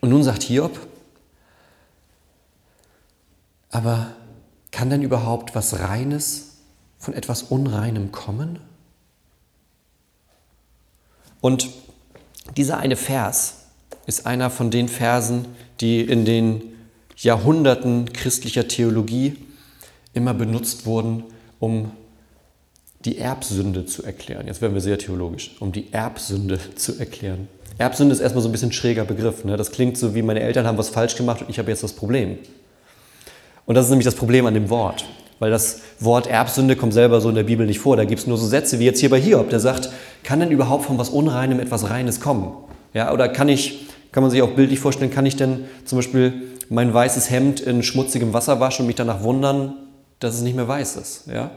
Und 0.00 0.10
nun 0.10 0.22
sagt 0.22 0.44
Hiob, 0.44 0.78
aber 3.70 4.14
kann 4.74 4.90
denn 4.90 5.02
überhaupt 5.02 5.54
was 5.54 5.78
Reines 5.78 6.56
von 6.98 7.14
etwas 7.14 7.44
Unreinem 7.44 8.10
kommen? 8.10 8.58
Und 11.40 11.68
dieser 12.56 12.78
eine 12.78 12.96
Vers 12.96 13.66
ist 14.06 14.26
einer 14.26 14.50
von 14.50 14.72
den 14.72 14.88
Versen, 14.88 15.46
die 15.80 16.00
in 16.00 16.24
den 16.24 16.62
Jahrhunderten 17.16 18.12
christlicher 18.12 18.66
Theologie 18.66 19.36
immer 20.12 20.34
benutzt 20.34 20.86
wurden, 20.86 21.22
um 21.60 21.92
die 23.04 23.18
Erbsünde 23.18 23.86
zu 23.86 24.02
erklären. 24.02 24.48
Jetzt 24.48 24.60
werden 24.60 24.74
wir 24.74 24.80
sehr 24.80 24.98
theologisch, 24.98 25.54
um 25.60 25.70
die 25.70 25.92
Erbsünde 25.92 26.58
zu 26.74 26.98
erklären. 26.98 27.46
Erbsünde 27.78 28.12
ist 28.12 28.20
erstmal 28.20 28.42
so 28.42 28.48
ein 28.48 28.52
bisschen 28.52 28.72
schräger 28.72 29.04
Begriff. 29.04 29.44
Ne? 29.44 29.56
Das 29.56 29.70
klingt 29.70 29.96
so 29.96 30.16
wie 30.16 30.22
meine 30.22 30.40
Eltern 30.40 30.66
haben 30.66 30.78
was 30.78 30.88
falsch 30.88 31.14
gemacht 31.14 31.42
und 31.42 31.50
ich 31.50 31.60
habe 31.60 31.70
jetzt 31.70 31.84
das 31.84 31.92
Problem. 31.92 32.38
Und 33.66 33.74
das 33.74 33.86
ist 33.86 33.90
nämlich 33.90 34.04
das 34.04 34.14
Problem 34.14 34.46
an 34.46 34.54
dem 34.54 34.70
Wort. 34.70 35.04
Weil 35.38 35.50
das 35.50 35.80
Wort 36.00 36.26
Erbsünde 36.26 36.76
kommt 36.76 36.92
selber 36.92 37.20
so 37.20 37.28
in 37.28 37.34
der 37.34 37.42
Bibel 37.42 37.66
nicht 37.66 37.80
vor. 37.80 37.96
Da 37.96 38.04
gibt 38.04 38.20
es 38.20 38.26
nur 38.26 38.36
so 38.36 38.46
Sätze 38.46 38.78
wie 38.78 38.84
jetzt 38.84 39.00
hier 39.00 39.10
bei 39.10 39.20
Hiob, 39.20 39.50
der 39.50 39.60
sagt, 39.60 39.90
kann 40.22 40.40
denn 40.40 40.50
überhaupt 40.50 40.84
von 40.84 40.98
was 40.98 41.08
Unreinem 41.08 41.60
etwas 41.60 41.90
Reines 41.90 42.20
kommen? 42.20 42.52
Ja, 42.92 43.12
oder 43.12 43.28
kann 43.28 43.48
ich, 43.48 43.88
kann 44.12 44.22
man 44.22 44.30
sich 44.30 44.42
auch 44.42 44.50
bildlich 44.50 44.78
vorstellen, 44.78 45.10
kann 45.10 45.26
ich 45.26 45.36
denn 45.36 45.64
zum 45.84 45.98
Beispiel 45.98 46.42
mein 46.68 46.94
weißes 46.94 47.30
Hemd 47.30 47.60
in 47.60 47.82
schmutzigem 47.82 48.32
Wasser 48.32 48.60
waschen 48.60 48.84
und 48.84 48.86
mich 48.86 48.96
danach 48.96 49.22
wundern, 49.22 49.74
dass 50.20 50.34
es 50.34 50.42
nicht 50.42 50.54
mehr 50.56 50.68
weiß 50.68 50.96
ist? 50.96 51.26
Ja? 51.26 51.50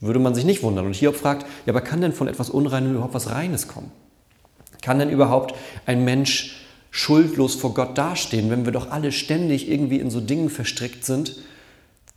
Würde 0.00 0.20
man 0.20 0.34
sich 0.34 0.44
nicht 0.44 0.62
wundern. 0.62 0.86
Und 0.86 0.94
Hiob 0.94 1.16
fragt, 1.16 1.46
ja, 1.66 1.72
aber 1.72 1.80
kann 1.80 2.00
denn 2.00 2.12
von 2.12 2.28
etwas 2.28 2.48
Unreinem 2.48 2.92
überhaupt 2.92 3.14
was 3.14 3.30
Reines 3.30 3.68
kommen? 3.68 3.90
Kann 4.82 4.98
denn 4.98 5.10
überhaupt 5.10 5.54
ein 5.86 6.04
Mensch 6.04 6.63
schuldlos 6.94 7.56
vor 7.56 7.74
Gott 7.74 7.98
dastehen, 7.98 8.50
wenn 8.50 8.66
wir 8.66 8.72
doch 8.72 8.92
alle 8.92 9.10
ständig 9.10 9.68
irgendwie 9.68 9.98
in 9.98 10.10
so 10.10 10.20
Dingen 10.20 10.48
verstrickt 10.48 11.04
sind, 11.04 11.34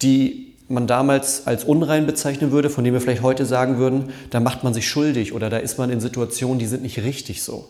die 0.04 0.54
man 0.68 0.86
damals 0.86 1.48
als 1.48 1.64
unrein 1.64 2.06
bezeichnen 2.06 2.52
würde, 2.52 2.70
von 2.70 2.84
denen 2.84 2.94
wir 2.94 3.02
vielleicht 3.02 3.24
heute 3.24 3.48
sagen 3.48 3.80
würden, 3.80 4.12
da 4.30 4.40
macht 4.40 4.64
man 4.64 4.76
sich 4.76 4.88
schuldig 4.88 5.34
oder 5.34 5.50
da 5.50 5.58
ist 5.58 5.80
man 5.80 5.90
in 5.90 6.00
Situationen, 6.00 6.60
die 6.60 6.68
sind 6.68 6.84
nicht 6.84 7.00
richtig 7.00 7.42
so. 7.42 7.68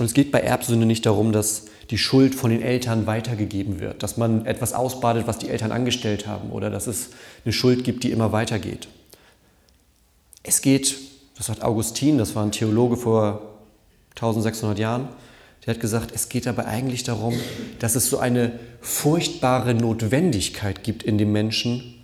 Und 0.00 0.06
es 0.06 0.14
geht 0.14 0.32
bei 0.32 0.40
Erbsünde 0.40 0.84
nicht 0.84 1.06
darum, 1.06 1.30
dass 1.30 1.66
die 1.90 1.98
Schuld 1.98 2.34
von 2.34 2.50
den 2.50 2.60
Eltern 2.60 3.06
weitergegeben 3.06 3.78
wird, 3.78 4.02
dass 4.02 4.16
man 4.16 4.46
etwas 4.46 4.72
ausbadet, 4.72 5.28
was 5.28 5.38
die 5.38 5.48
Eltern 5.48 5.70
angestellt 5.70 6.26
haben 6.26 6.50
oder 6.50 6.70
dass 6.70 6.88
es 6.88 7.10
eine 7.44 7.52
Schuld 7.52 7.84
gibt, 7.84 8.02
die 8.02 8.10
immer 8.10 8.32
weitergeht. 8.32 8.88
Es 10.48 10.62
geht, 10.62 10.96
das 11.36 11.46
sagt 11.46 11.62
Augustin, 11.62 12.16
das 12.16 12.34
war 12.34 12.42
ein 12.42 12.52
Theologe 12.52 12.96
vor 12.96 13.42
1600 14.14 14.78
Jahren, 14.78 15.08
der 15.66 15.74
hat 15.74 15.80
gesagt, 15.82 16.10
es 16.14 16.30
geht 16.30 16.46
dabei 16.46 16.64
eigentlich 16.64 17.02
darum, 17.02 17.34
dass 17.80 17.96
es 17.96 18.08
so 18.08 18.16
eine 18.16 18.58
furchtbare 18.80 19.74
Notwendigkeit 19.74 20.82
gibt 20.82 21.02
in 21.02 21.18
dem 21.18 21.32
Menschen 21.32 22.02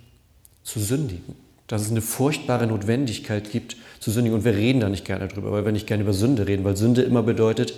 zu 0.63 0.79
sündigen. 0.79 1.35
Dass 1.65 1.81
es 1.81 1.89
eine 1.89 2.03
furchtbare 2.03 2.67
Notwendigkeit 2.67 3.51
gibt 3.51 3.77
zu 3.99 4.11
sündigen. 4.11 4.37
Und 4.37 4.45
wir 4.45 4.55
reden 4.55 4.79
da 4.79 4.89
nicht 4.89 5.05
gerne 5.05 5.27
drüber, 5.27 5.51
weil 5.51 5.65
wir 5.65 5.71
nicht 5.71 5.87
gerne 5.87 6.03
über 6.03 6.13
Sünde 6.13 6.45
reden, 6.45 6.63
weil 6.63 6.77
Sünde 6.77 7.01
immer 7.01 7.23
bedeutet, 7.23 7.73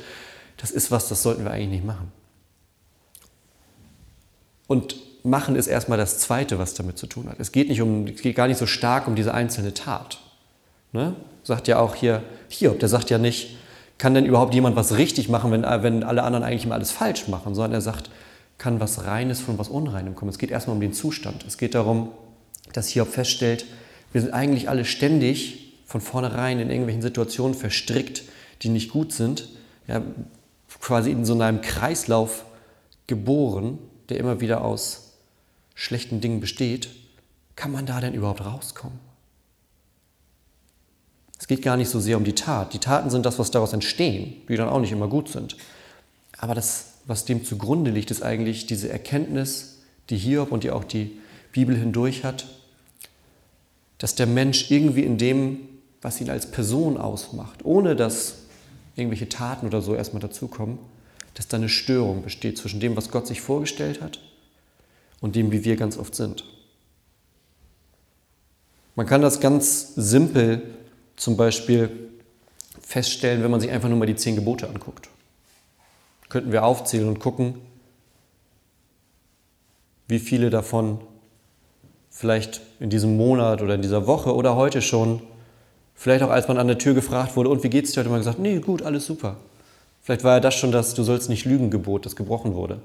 das 0.58 0.72
ist 0.72 0.92
was, 0.92 1.08
das 1.08 1.24
sollten 1.24 1.46
wir 1.46 1.52
eigentlich 1.52 1.70
nicht 1.70 1.86
machen. 1.86 2.12
Und 4.68 4.98
machen 5.24 5.56
ist 5.56 5.68
erstmal 5.68 5.98
das 5.98 6.20
Zweite, 6.20 6.60
was 6.60 6.74
damit 6.74 6.98
zu 6.98 7.08
tun 7.08 7.30
hat. 7.30 7.40
Es 7.40 7.54
geht, 7.54 7.70
nicht 7.70 7.82
um, 7.82 8.08
es 8.08 8.22
geht 8.22 8.36
gar 8.36 8.50
nicht 8.50 8.58
so 8.58 8.66
stark 8.66 9.08
um 9.08 9.16
diese 9.16 9.34
einzelne 9.34 9.74
Tat. 9.74 10.20
Ne? 10.92 11.16
Sagt 11.44 11.68
ja 11.68 11.80
auch 11.80 11.96
hier 11.96 12.24
Hiob, 12.50 12.80
der 12.80 12.90
sagt 12.90 13.10
ja 13.10 13.18
nicht, 13.18 13.58
kann 13.98 14.14
denn 14.14 14.26
überhaupt 14.26 14.54
jemand 14.54 14.76
was 14.76 14.98
richtig 14.98 15.30
machen, 15.30 15.52
wenn, 15.52 15.64
wenn 15.64 16.04
alle 16.04 16.24
anderen 16.24 16.44
eigentlich 16.44 16.66
immer 16.66 16.76
alles 16.76 16.92
falsch 16.92 17.28
machen, 17.28 17.56
sondern 17.56 17.74
er 17.74 17.82
sagt, 17.82 18.10
kann 18.58 18.80
was 18.80 19.06
Reines 19.06 19.40
von 19.40 19.58
was 19.58 19.70
Unreinem 19.70 20.16
kommen. 20.16 20.30
Es 20.30 20.38
geht 20.38 20.52
erstmal 20.52 20.76
um 20.76 20.82
den 20.82 20.94
Zustand. 20.94 21.46
Es 21.46 21.58
geht 21.58 21.76
darum, 21.76 22.12
dass 22.74 22.90
Hiob 22.90 23.10
feststellt, 23.10 23.66
wir 24.12 24.22
sind 24.22 24.34
eigentlich 24.34 24.70
alle 24.70 24.86
ständig 24.86 25.74
von 25.86 26.02
vornherein 26.02 26.60
in 26.60 26.70
irgendwelchen 26.70 27.02
Situationen 27.02 27.56
verstrickt, 27.56 28.24
die 28.62 28.70
nicht 28.70 28.92
gut 28.92 29.14
sind, 29.14 29.50
ja, 29.88 30.02
quasi 30.82 31.12
in 31.12 31.26
so 31.26 31.40
einem 31.40 31.62
Kreislauf 31.62 32.46
geboren, 33.08 33.80
der 34.10 34.18
immer 34.18 34.42
wieder 34.42 34.64
aus 34.64 35.14
schlechten 35.76 36.22
Dingen 36.22 36.40
besteht. 36.40 36.90
Kann 37.56 37.72
man 37.72 37.86
da 37.86 38.02
denn 38.02 38.14
überhaupt 38.14 38.46
rauskommen? 38.46 39.00
Es 41.48 41.56
geht 41.56 41.62
gar 41.62 41.78
nicht 41.78 41.88
so 41.88 42.02
sehr 42.02 42.18
um 42.18 42.26
die 42.26 42.36
Tat. 42.36 42.74
Die 42.74 42.80
Taten 42.80 43.10
sind 43.10 43.26
das, 43.26 43.40
was 43.40 43.52
daraus 43.52 43.72
entstehen, 43.72 44.36
die 44.50 44.58
dann 44.58 44.68
auch 44.68 44.82
nicht 44.82 44.92
immer 44.92 45.08
gut 45.08 45.30
sind. 45.30 45.56
Aber 46.38 46.54
das, 46.54 46.88
was 47.06 47.24
dem 47.24 47.46
zugrunde 47.46 47.90
liegt, 47.90 48.12
ist 48.12 48.22
eigentlich 48.22 48.66
diese 48.66 48.90
Erkenntnis, 48.90 49.78
die 50.10 50.18
Hiob 50.18 50.52
und 50.52 50.66
die 50.66 50.72
auch 50.72 50.84
die 50.84 51.18
Bibel 51.54 51.74
hindurch 51.78 52.26
hat, 52.26 52.48
dass 53.98 54.14
der 54.14 54.28
Mensch 54.28 54.70
irgendwie 54.72 55.04
in 55.04 55.18
dem, 55.18 55.60
was 56.02 56.20
ihn 56.20 56.30
als 56.30 56.52
Person 56.52 56.98
ausmacht, 56.98 57.64
ohne 57.64 57.96
dass 57.96 58.40
irgendwelche 58.98 59.30
Taten 59.30 59.68
oder 59.68 59.82
so 59.82 59.96
erstmal 59.96 60.22
dazukommen, 60.22 60.80
dass 61.34 61.48
da 61.48 61.56
eine 61.56 61.70
Störung 61.70 62.24
besteht 62.24 62.58
zwischen 62.58 62.82
dem, 62.82 62.98
was 62.98 63.10
Gott 63.10 63.26
sich 63.26 63.40
vorgestellt 63.40 64.02
hat 64.02 64.20
und 65.22 65.38
dem, 65.38 65.54
wie 65.54 65.64
wir 65.64 65.78
ganz 65.78 65.98
oft 65.98 66.14
sind. 66.14 66.44
Man 68.96 69.06
kann 69.06 69.22
das 69.22 69.40
ganz 69.40 69.94
simpel 69.96 70.77
zum 71.18 71.36
Beispiel 71.36 71.90
feststellen, 72.80 73.44
wenn 73.44 73.52
man 73.52 73.60
sich 73.60 73.70
einfach 73.70 73.90
nur 73.90 73.98
mal 73.98 74.06
die 74.06 74.16
zehn 74.16 74.36
Gebote 74.36 74.70
anguckt. 74.70 75.10
Könnten 76.30 76.54
wir 76.54 76.64
aufzählen 76.64 77.08
und 77.08 77.20
gucken, 77.20 77.56
wie 80.08 80.20
viele 80.20 80.50
davon 80.50 81.02
vielleicht 82.10 82.62
in 82.80 82.90
diesem 82.90 83.18
Monat 83.18 83.62
oder 83.62 83.76
in 83.76 83.82
dieser 83.82 84.08
Woche 84.08 84.34
oder 84.34 84.56
heute 84.56 84.82
schon, 84.82 85.22
vielleicht 85.96 86.24
auch 86.24 86.30
als 86.30 86.48
man 86.48 86.58
an 86.58 86.68
der 86.68 86.78
Tür 86.78 86.94
gefragt 86.94 87.36
wurde, 87.36 87.50
und 87.50 87.64
wie 87.64 87.70
geht's 87.70 87.92
dir, 87.92 88.02
hat 88.02 88.10
man 88.10 88.20
gesagt, 88.20 88.40
nee, 88.40 88.60
gut, 88.60 88.82
alles 88.82 89.06
super. 89.06 89.36
Vielleicht 90.02 90.24
war 90.24 90.36
ja 90.36 90.40
das 90.40 90.56
schon 90.56 90.72
das 90.72 90.94
Du 90.94 91.04
sollst 91.04 91.30
nicht 91.30 91.46
lügen 91.46 91.70
Gebot, 91.70 92.06
das 92.06 92.16
gebrochen 92.16 92.54
wurde. 92.54 92.80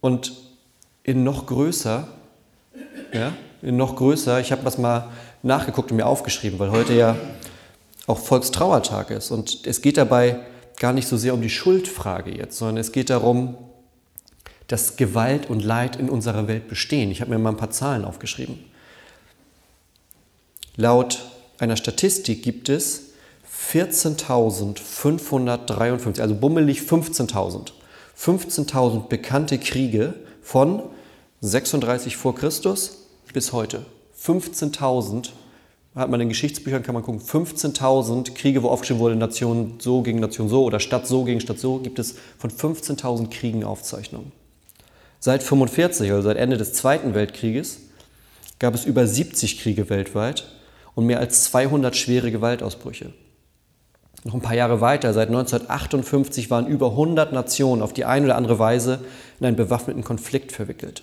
Und 0.00 0.32
in 1.02 1.24
noch 1.24 1.46
größer 1.46 2.08
ja, 3.14 3.32
noch 3.62 3.96
größer. 3.96 4.40
Ich 4.40 4.52
habe 4.52 4.62
das 4.62 4.78
mal 4.78 5.10
nachgeguckt 5.42 5.90
und 5.90 5.96
mir 5.96 6.06
aufgeschrieben, 6.06 6.58
weil 6.58 6.70
heute 6.70 6.94
ja 6.94 7.16
auch 8.06 8.18
Volkstrauertag 8.18 9.10
ist. 9.10 9.30
Und 9.30 9.66
es 9.66 9.80
geht 9.80 9.96
dabei 9.96 10.40
gar 10.78 10.92
nicht 10.92 11.08
so 11.08 11.16
sehr 11.16 11.32
um 11.34 11.40
die 11.40 11.50
Schuldfrage 11.50 12.36
jetzt, 12.36 12.58
sondern 12.58 12.78
es 12.78 12.90
geht 12.92 13.10
darum, 13.10 13.56
dass 14.66 14.96
Gewalt 14.96 15.48
und 15.48 15.64
Leid 15.64 15.94
in 15.96 16.10
unserer 16.10 16.48
Welt 16.48 16.66
bestehen. 16.68 17.10
Ich 17.10 17.20
habe 17.20 17.30
mir 17.30 17.38
mal 17.38 17.50
ein 17.50 17.56
paar 17.56 17.70
Zahlen 17.70 18.04
aufgeschrieben. 18.04 18.58
Laut 20.76 21.22
einer 21.58 21.76
Statistik 21.76 22.42
gibt 22.42 22.68
es 22.68 23.12
14.553, 23.70 26.20
also 26.20 26.34
bummelig 26.34 26.80
15.000. 26.80 27.70
15.000 28.18 29.06
bekannte 29.08 29.58
Kriege 29.58 30.14
von 30.42 30.82
36 31.40 32.16
vor 32.16 32.34
Christus 32.34 33.03
bis 33.34 33.52
heute. 33.52 33.84
15.000, 34.18 35.30
hat 35.94 36.08
man 36.08 36.20
in 36.20 36.30
Geschichtsbüchern, 36.30 36.82
kann 36.82 36.94
man 36.94 37.02
gucken, 37.04 37.20
15.000 37.20 38.32
Kriege, 38.32 38.62
wo 38.62 38.68
aufgeschrieben 38.68 39.00
wurde, 39.00 39.16
Nation 39.16 39.74
so 39.78 40.00
gegen 40.00 40.20
Nation 40.20 40.48
so 40.48 40.64
oder 40.64 40.80
Stadt 40.80 41.06
so 41.06 41.24
gegen 41.24 41.40
Stadt 41.40 41.58
so, 41.58 41.78
gibt 41.78 41.98
es 41.98 42.16
von 42.38 42.50
15.000 42.50 43.28
Kriegen 43.28 43.64
Aufzeichnungen. 43.64 44.32
Seit 45.20 45.42
45, 45.42 46.10
also 46.10 46.22
seit 46.22 46.36
Ende 46.36 46.56
des 46.56 46.72
Zweiten 46.72 47.14
Weltkrieges, 47.14 47.80
gab 48.58 48.74
es 48.74 48.84
über 48.86 49.06
70 49.06 49.60
Kriege 49.60 49.90
weltweit 49.90 50.46
und 50.94 51.06
mehr 51.06 51.20
als 51.20 51.44
200 51.44 51.94
schwere 51.96 52.30
Gewaltausbrüche. 52.30 53.12
Noch 54.24 54.34
ein 54.34 54.40
paar 54.40 54.54
Jahre 54.54 54.80
weiter, 54.80 55.12
seit 55.12 55.28
1958 55.28 56.50
waren 56.50 56.66
über 56.66 56.90
100 56.90 57.32
Nationen 57.32 57.82
auf 57.82 57.92
die 57.92 58.04
eine 58.04 58.26
oder 58.26 58.36
andere 58.36 58.58
Weise 58.58 59.00
in 59.38 59.46
einen 59.46 59.56
bewaffneten 59.56 60.02
Konflikt 60.02 60.52
verwickelt. 60.52 61.02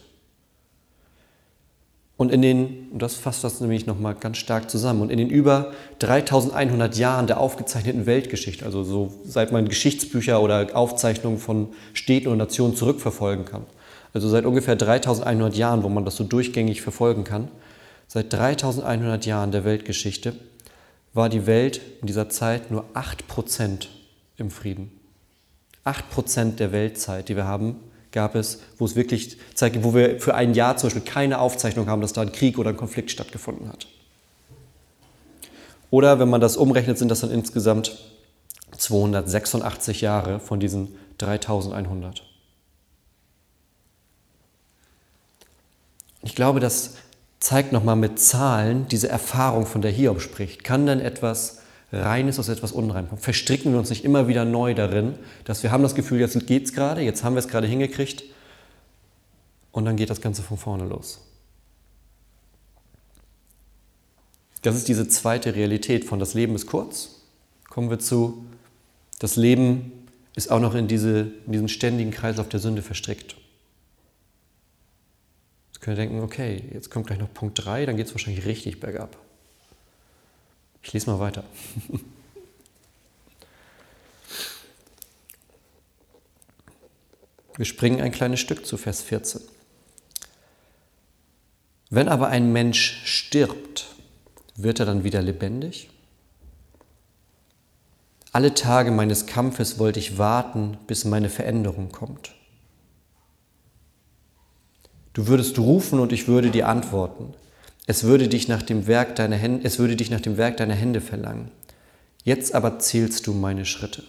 Und 2.22 2.32
in 2.32 2.44
den, 2.44 2.88
und 2.92 3.01
das 3.01 3.16
fasst 3.16 3.44
das 3.44 3.62
nämlich 3.62 3.88
nochmal 3.88 4.13
ganz 4.13 4.38
stark 4.38 4.70
zusammen, 4.70 5.01
und 5.01 5.10
in 5.10 5.18
den 5.18 5.32
über 5.32 5.74
3100 5.98 6.96
Jahren 6.96 7.25
der 7.25 7.40
aufgezeichneten 7.40 8.06
Weltgeschichte, 8.06 8.63
also 8.63 8.84
so 8.84 9.12
seit 9.25 9.51
man 9.51 9.68
Geschichtsbücher 9.68 10.40
oder 10.40 10.68
Aufzeichnungen 10.75 11.40
von 11.40 11.70
Städten 11.94 12.28
und 12.28 12.38
Nationen 12.38 12.75
zurückverfolgen 12.75 13.46
kann, 13.46 13.63
also 14.13 14.30
seit 14.30 14.46
ungefähr 14.46 14.75
3100 14.75 15.56
Jahren, 15.56 15.82
wo 15.82 15.90
man 15.90 16.06
das 16.06 16.16
so 16.16 16.24
durchgängig 16.24 16.84
verfolgen 16.84 17.24
kann, 17.24 17.48
seit 18.08 18.32
3100 18.32 19.25
Jahren 19.25 19.51
der 19.51 19.66
Weltgeschichte 19.66 20.36
war 21.16 21.28
die 21.28 21.48
Welt 21.48 21.82
in 22.01 22.06
dieser 22.06 22.30
Zeit 22.30 22.70
nur 22.70 22.86
8% 22.94 23.88
im 24.38 24.51
Frieden. 24.51 24.92
8% 25.86 26.58
der 26.58 26.72
Weltzeit, 26.72 27.30
die 27.30 27.36
wir 27.36 27.46
haben, 27.46 27.78
gab 28.12 28.36
es, 28.36 28.60
wo 28.77 28.86
es 28.86 28.96
wirklich 28.96 29.38
zeigt, 29.53 29.84
wo 29.84 29.94
wir 29.94 30.20
für 30.20 30.36
ein 30.36 30.53
Jahr 30.53 30.77
zum 30.77 30.88
Beispiel 30.88 31.03
keine 31.03 31.39
Aufzeichnung 31.39 31.88
haben, 31.88 32.01
dass 32.01 32.13
da 32.13 32.22
ein 32.22 32.32
Krieg 32.32 32.58
oder 32.58 32.70
ein 32.70 32.77
Konflikt 32.77 33.12
stattgefunden 33.12 33.70
hat. 33.70 33.88
Oder 35.89 36.20
wenn 36.20 36.30
man 36.30 36.41
das 36.41 36.58
umrechnet, 36.58 36.98
sind 36.98 37.10
das 37.10 37.22
dann 37.22 37.32
insgesamt 37.32 37.98
286 38.77 40.01
Jahre 40.01 40.39
von 40.39 40.60
diesen 40.60 40.96
3100. 41.18 42.24
Ich 46.24 46.36
glaube, 46.36 46.60
das 46.60 46.96
zeigt 47.39 47.72
nochmal 47.72 47.96
mit 47.96 48.20
Zahlen 48.20 48.88
diese 48.88 49.10
Erfahrung, 49.10 49.65
von 49.65 49.82
der 49.82 49.91
Hiob 49.91 50.22
spricht. 50.22 50.63
Kann 50.63 50.86
denn 50.86 51.00
etwas 51.00 51.62
Reines 51.91 52.39
aus 52.39 52.50
etwas 52.50 52.71
Unreinem 52.71 53.10
kommen? 53.10 53.21
Verstricken 53.21 53.71
wir 53.71 53.79
uns 53.79 53.89
nicht 53.89 54.05
immer 54.05 54.27
wieder 54.27 54.45
neu 54.45 54.74
darin, 54.74 55.15
dass 55.43 55.63
wir 55.63 55.71
haben 55.71 55.83
das 55.83 55.95
Gefühl, 55.95 56.19
jetzt 56.19 56.48
geht 56.48 56.65
es 56.65 56.74
gerade, 56.74 57.01
jetzt 57.01 57.24
haben 57.24 57.36
wir 57.36 57.39
es 57.39 57.48
gerade 57.48 57.67
hingekriegt 57.67 58.24
und 59.71 59.86
dann 59.86 59.95
geht 59.95 60.10
das 60.10 60.21
Ganze 60.21 60.41
von 60.41 60.57
vorne 60.57 60.86
los. 60.86 61.21
Das 64.62 64.75
ist 64.75 64.88
diese 64.88 65.07
zweite 65.07 65.55
Realität 65.55 66.05
von 66.05 66.19
das 66.19 66.33
Leben 66.33 66.55
ist 66.55 66.67
kurz. 66.67 67.21
Kommen 67.69 67.89
wir 67.89 68.00
zu, 68.00 68.45
das 69.19 69.36
Leben 69.36 69.91
ist 70.36 70.51
auch 70.51 70.60
noch 70.60 70.75
in, 70.75 70.88
diese, 70.88 71.31
in 71.45 71.51
diesen 71.51 71.67
ständigen 71.67 72.12
Kreislauf 72.12 72.48
der 72.50 72.60
Sünde 72.60 72.81
verstrickt. 72.81 73.36
Jetzt 75.69 75.81
können 75.81 75.98
wir 75.98 76.03
denken, 76.03 76.19
okay, 76.21 76.63
jetzt 76.74 76.91
kommt 76.91 77.07
gleich 77.07 77.19
noch 77.19 77.33
Punkt 77.33 77.65
3, 77.65 77.86
dann 77.86 77.98
geht 77.98 78.07
es 78.07 78.13
wahrscheinlich 78.13 78.45
richtig 78.45 78.79
bergab. 78.79 79.17
Ich 80.84 80.94
lese 80.94 81.10
mal 81.10 81.20
weiter. 81.20 81.44
Wir 87.56 87.66
springen 87.66 88.02
ein 88.02 88.12
kleines 88.12 88.40
Stück 88.40 88.66
zu 88.66 88.78
Vers 88.78 89.02
14. 89.02 89.42
Wenn 91.90 92.08
aber 92.08 92.30
ein 92.30 92.52
Mensch 92.54 93.02
stirbt, 93.06 93.88
wird 94.56 94.80
er 94.80 94.86
dann 94.86 95.04
wieder 95.04 95.22
lebendig? 95.22 95.90
Alle 98.32 98.54
Tage 98.54 98.92
meines 98.92 99.26
Kampfes 99.26 99.78
wollte 99.78 100.00
ich 100.00 100.18
warten, 100.18 100.78
bis 100.88 101.04
meine 101.04 101.30
Veränderung 101.30 101.92
kommt. 101.92 102.32
Du 105.14 105.28
würdest 105.28 105.60
rufen 105.60 106.00
und 106.00 106.14
ich 106.14 106.30
würde 106.30 106.50
dir 106.50 106.70
antworten. 106.70 107.34
Es 107.91 108.05
würde 108.05 108.29
dich 108.29 108.48
nach 108.48 108.62
dem 108.62 108.88
Werk 108.88 109.17
deiner 109.17 109.36
Hände, 109.36 109.67
es 109.67 109.77
würde 109.77 109.98
dich 109.98 110.10
nach 110.10 110.21
dem 110.21 110.38
Werk 110.38 110.55
deiner 110.55 110.75
Hände 110.75 111.01
verlangen. 111.01 111.51
Jetzt 112.24 112.55
aber 112.55 112.79
zählst 112.79 113.27
du 113.27 113.33
meine 113.33 113.65
Schritte. 113.65 114.05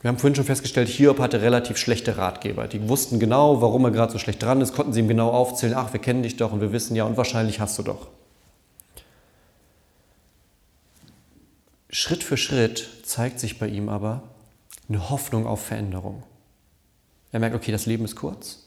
Wir 0.00 0.08
haben 0.08 0.16
vorhin 0.16 0.34
schon 0.34 0.46
festgestellt, 0.46 0.88
Hiob 0.88 1.18
hatte 1.18 1.42
relativ 1.42 1.76
schlechte 1.76 2.16
Ratgeber. 2.16 2.68
Die 2.68 2.88
wussten 2.88 3.20
genau, 3.20 3.60
warum 3.60 3.84
er 3.84 3.90
gerade 3.90 4.12
so 4.12 4.18
schlecht 4.18 4.42
dran 4.42 4.62
ist, 4.62 4.72
konnten 4.72 4.94
sie 4.94 5.00
ihm 5.00 5.08
genau 5.08 5.28
aufzählen, 5.28 5.74
ach, 5.76 5.92
wir 5.92 6.00
kennen 6.00 6.22
dich 6.22 6.38
doch 6.38 6.50
und 6.50 6.62
wir 6.62 6.72
wissen 6.72 6.96
ja 6.96 7.04
und 7.04 7.18
wahrscheinlich 7.18 7.60
hast 7.60 7.78
du 7.78 7.82
doch. 7.82 8.08
Schritt 11.90 12.24
für 12.24 12.38
Schritt 12.38 12.88
zeigt 13.02 13.40
sich 13.40 13.58
bei 13.58 13.68
ihm 13.68 13.90
aber 13.90 14.22
eine 14.88 15.10
Hoffnung 15.10 15.46
auf 15.46 15.66
Veränderung. 15.66 16.22
Er 17.30 17.40
merkt, 17.40 17.54
okay, 17.54 17.72
das 17.72 17.84
Leben 17.84 18.06
ist 18.06 18.16
kurz. 18.16 18.63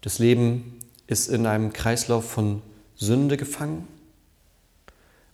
Das 0.00 0.18
Leben 0.18 0.78
ist 1.06 1.28
in 1.28 1.46
einem 1.46 1.72
Kreislauf 1.72 2.28
von 2.30 2.62
Sünde 2.96 3.36
gefangen. 3.36 3.86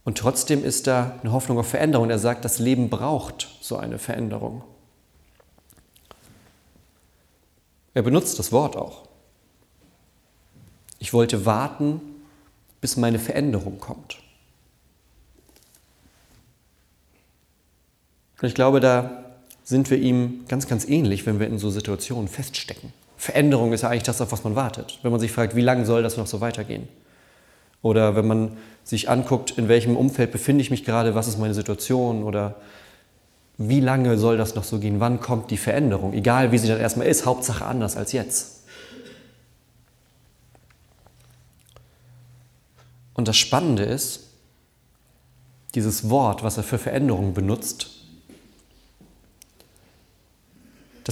Und 0.05 0.18
trotzdem 0.18 0.64
ist 0.64 0.87
da 0.87 1.18
eine 1.22 1.33
Hoffnung 1.33 1.59
auf 1.59 1.68
Veränderung. 1.68 2.11
Er 2.11 2.18
sagt, 2.18 2.44
das 2.44 2.59
Leben 2.59 2.90
braucht 2.90 3.48
so 3.61 3.76
eine 3.76 3.98
Veränderung. 3.98 4.62
Er 7.92 8.02
benutzt 8.02 8.38
das 8.38 8.52
Wort 8.52 8.76
auch. 8.76 9.09
Ich 10.98 11.12
wollte 11.12 11.44
warten, 11.44 12.00
bis 12.81 12.96
meine 12.96 13.18
Veränderung 13.18 13.79
kommt. 13.79 14.18
Und 18.40 18.48
ich 18.48 18.55
glaube, 18.55 18.81
da 18.81 19.24
sind 19.64 19.90
wir 19.90 19.98
ihm 19.98 20.44
ganz, 20.46 20.68
ganz 20.68 20.85
ähnlich, 20.85 21.26
wenn 21.26 21.40
wir 21.40 21.46
in 21.46 21.59
so 21.59 21.70
Situationen 21.70 22.29
feststecken. 22.29 22.92
Veränderung 23.26 23.72
ist 23.72 23.82
ja 23.82 23.88
eigentlich 23.88 24.04
das, 24.04 24.20
auf 24.20 24.30
was 24.30 24.44
man 24.44 24.54
wartet. 24.54 25.00
Wenn 25.02 25.10
man 25.10 25.18
sich 25.18 25.32
fragt, 25.32 25.56
wie 25.56 25.60
lange 25.60 25.84
soll 25.84 26.02
das 26.02 26.16
noch 26.16 26.28
so 26.28 26.40
weitergehen? 26.40 26.86
Oder 27.82 28.14
wenn 28.14 28.26
man 28.26 28.56
sich 28.84 29.10
anguckt, 29.10 29.58
in 29.58 29.68
welchem 29.68 29.96
Umfeld 29.96 30.30
befinde 30.30 30.62
ich 30.62 30.70
mich 30.70 30.84
gerade, 30.84 31.16
was 31.16 31.26
ist 31.26 31.36
meine 31.36 31.52
Situation 31.52 32.22
oder 32.22 32.54
wie 33.58 33.80
lange 33.80 34.16
soll 34.16 34.36
das 34.36 34.54
noch 34.54 34.62
so 34.62 34.78
gehen? 34.78 35.00
Wann 35.00 35.20
kommt 35.20 35.50
die 35.50 35.56
Veränderung? 35.56 36.12
Egal 36.12 36.52
wie 36.52 36.58
sie 36.58 36.68
dann 36.68 36.78
erstmal 36.78 37.08
ist, 37.08 37.26
Hauptsache 37.26 37.64
anders 37.64 37.96
als 37.96 38.12
jetzt. 38.12 38.62
Und 43.14 43.26
das 43.26 43.36
Spannende 43.36 43.82
ist, 43.82 44.28
dieses 45.74 46.08
Wort, 46.10 46.44
was 46.44 46.58
er 46.58 46.62
für 46.62 46.78
Veränderung 46.78 47.34
benutzt, 47.34 47.95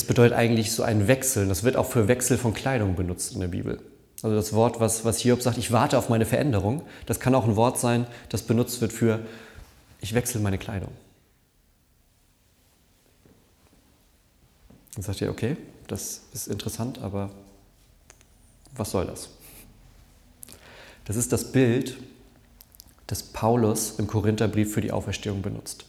das 0.05 0.09
bedeutet 0.09 0.37
eigentlich 0.37 0.73
so 0.73 0.83
ein 0.83 1.09
Wechsel. 1.09 1.49
Das 1.49 1.65
wird 1.65 1.77
auch 1.77 1.87
für 1.87 2.09
Wechsel 2.09 2.37
von 2.37 2.53
Kleidung 2.53 2.95
benutzt 2.95 3.33
in 3.33 3.41
der 3.41 3.49
Bibel. 3.49 3.81
Also 4.23 4.37
das 4.37 4.53
Wort, 4.53 4.79
was, 4.79 5.07
was 5.07 5.21
Hiob 5.21 5.41
sagt, 5.41 5.57
ich 5.57 5.73
warte 5.73 5.97
auf 5.97 6.11
meine 6.11 6.27
Veränderung, 6.27 6.83
das 7.07 7.21
kann 7.21 7.35
auch 7.35 7.47
ein 7.47 7.57
Wort 7.57 7.79
sein, 7.79 8.07
das 8.29 8.43
benutzt 8.43 8.83
wird 8.83 8.93
für, 8.93 9.21
ich 10.03 10.13
wechsle 10.13 10.43
meine 10.43 10.59
Kleidung. 10.59 10.91
Dann 14.95 15.05
sagt 15.05 15.23
ihr, 15.23 15.31
okay, 15.31 15.57
das 15.87 16.21
ist 16.35 16.49
interessant, 16.49 16.99
aber 16.99 17.31
was 18.77 18.91
soll 18.91 19.07
das? 19.07 19.31
Das 21.07 21.17
ist 21.17 21.33
das 21.33 21.51
Bild, 21.51 21.97
das 23.07 23.23
Paulus 23.23 23.95
im 23.99 24.07
Korintherbrief 24.07 24.71
für 24.71 24.83
die 24.83 24.93
Auferstehung 24.93 25.41
benutzt. 25.41 25.87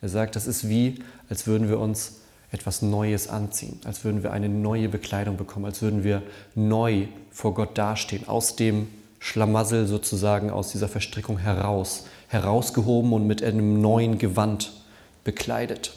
Er 0.00 0.08
sagt, 0.08 0.36
das 0.36 0.46
ist 0.46 0.70
wie, 0.70 1.02
als 1.28 1.46
würden 1.46 1.68
wir 1.68 1.78
uns 1.78 2.22
etwas 2.50 2.82
Neues 2.82 3.28
anziehen, 3.28 3.78
als 3.84 4.04
würden 4.04 4.22
wir 4.22 4.32
eine 4.32 4.48
neue 4.48 4.88
Bekleidung 4.88 5.36
bekommen, 5.36 5.66
als 5.66 5.82
würden 5.82 6.02
wir 6.02 6.22
neu 6.54 7.06
vor 7.30 7.54
Gott 7.54 7.76
dastehen, 7.76 8.26
aus 8.26 8.56
dem 8.56 8.88
Schlamassel 9.20 9.86
sozusagen, 9.86 10.50
aus 10.50 10.72
dieser 10.72 10.88
Verstrickung 10.88 11.38
heraus, 11.38 12.06
herausgehoben 12.28 13.12
und 13.12 13.26
mit 13.26 13.42
einem 13.42 13.80
neuen 13.80 14.18
Gewand 14.18 14.72
bekleidet. 15.24 15.92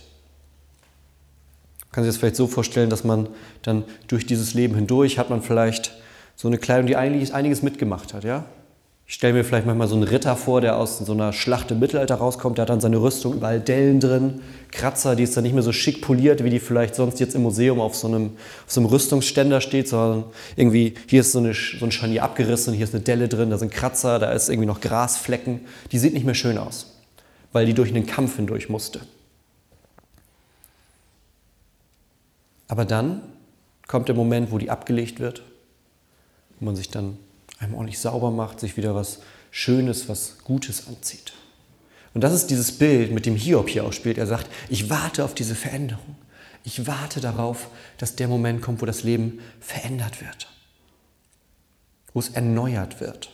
Man 1.85 1.91
kann 1.91 2.03
sich 2.03 2.13
das 2.13 2.17
vielleicht 2.19 2.35
so 2.35 2.47
vorstellen, 2.47 2.89
dass 2.89 3.03
man 3.03 3.29
dann 3.61 3.83
durch 4.07 4.25
dieses 4.25 4.53
Leben 4.53 4.75
hindurch 4.75 5.17
hat 5.17 5.29
man 5.29 5.41
vielleicht 5.41 5.93
so 6.35 6.47
eine 6.47 6.57
Kleidung, 6.57 6.87
die 6.87 6.95
einiges 6.95 7.61
mitgemacht 7.61 8.13
hat, 8.13 8.23
ja? 8.23 8.45
Ich 9.07 9.15
stelle 9.15 9.33
mir 9.33 9.43
vielleicht 9.43 9.65
manchmal 9.65 9.89
so 9.89 9.95
einen 9.95 10.03
Ritter 10.03 10.37
vor, 10.37 10.61
der 10.61 10.77
aus 10.77 10.99
so 10.99 11.11
einer 11.11 11.33
Schlacht 11.33 11.69
im 11.71 11.79
Mittelalter 11.79 12.15
rauskommt, 12.15 12.57
der 12.57 12.63
hat 12.63 12.69
dann 12.69 12.79
seine 12.79 13.01
Rüstung 13.01 13.33
überall 13.33 13.59
Dellen 13.59 13.99
drin, 13.99 14.41
Kratzer, 14.71 15.17
die 15.17 15.23
ist 15.23 15.35
dann 15.35 15.43
nicht 15.43 15.53
mehr 15.53 15.63
so 15.63 15.73
schick 15.73 16.01
poliert, 16.01 16.43
wie 16.43 16.49
die 16.49 16.59
vielleicht 16.59 16.95
sonst 16.95 17.19
jetzt 17.19 17.35
im 17.35 17.43
Museum 17.43 17.81
auf 17.81 17.95
so 17.95 18.07
einem, 18.07 18.31
auf 18.65 18.71
so 18.71 18.79
einem 18.79 18.89
Rüstungsständer 18.89 19.59
steht, 19.59 19.89
sondern 19.89 20.23
irgendwie, 20.55 20.93
hier 21.07 21.21
ist 21.21 21.33
so, 21.33 21.39
eine, 21.39 21.53
so 21.53 21.85
ein 21.85 21.91
Scharnier 21.91 22.23
abgerissen, 22.23 22.73
hier 22.73 22.85
ist 22.85 22.95
eine 22.95 23.03
Delle 23.03 23.27
drin, 23.27 23.49
da 23.49 23.57
sind 23.57 23.71
Kratzer, 23.71 24.17
da 24.17 24.31
ist 24.31 24.49
irgendwie 24.49 24.67
noch 24.67 24.79
Grasflecken. 24.79 25.61
Die 25.91 25.99
sieht 25.99 26.13
nicht 26.13 26.25
mehr 26.25 26.35
schön 26.35 26.57
aus, 26.57 26.95
weil 27.51 27.65
die 27.65 27.73
durch 27.73 27.89
einen 27.89 28.05
Kampf 28.05 28.37
hindurch 28.37 28.69
musste. 28.69 29.01
Aber 32.69 32.85
dann 32.85 33.21
kommt 33.87 34.07
der 34.07 34.15
Moment, 34.15 34.51
wo 34.51 34.57
die 34.57 34.69
abgelegt 34.69 35.19
wird, 35.19 35.43
wo 36.59 36.65
man 36.65 36.77
sich 36.77 36.89
dann 36.89 37.17
einmal 37.61 37.77
ordentlich 37.77 37.99
sauber 37.99 38.31
macht, 38.31 38.59
sich 38.59 38.75
wieder 38.75 38.95
was 38.95 39.19
Schönes, 39.51 40.09
was 40.09 40.39
Gutes 40.43 40.87
anzieht. 40.87 41.33
Und 42.13 42.21
das 42.21 42.33
ist 42.33 42.47
dieses 42.47 42.77
Bild, 42.77 43.11
mit 43.11 43.25
dem 43.25 43.35
Hiob 43.35 43.69
hier 43.69 43.85
auch 43.85 43.93
spielt. 43.93 44.17
Er 44.17 44.27
sagt, 44.27 44.49
ich 44.69 44.89
warte 44.89 45.23
auf 45.23 45.33
diese 45.33 45.55
Veränderung. 45.55 46.15
Ich 46.63 46.85
warte 46.85 47.21
darauf, 47.21 47.69
dass 47.97 48.15
der 48.15 48.27
Moment 48.27 48.61
kommt, 48.61 48.81
wo 48.81 48.85
das 48.85 49.03
Leben 49.03 49.39
verändert 49.59 50.21
wird, 50.21 50.47
wo 52.13 52.19
es 52.19 52.29
erneuert 52.29 52.99
wird. 52.99 53.29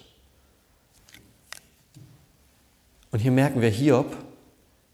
Und 3.11 3.19
hier 3.19 3.31
merken 3.31 3.61
wir 3.61 3.69
Hiob, 3.69 4.15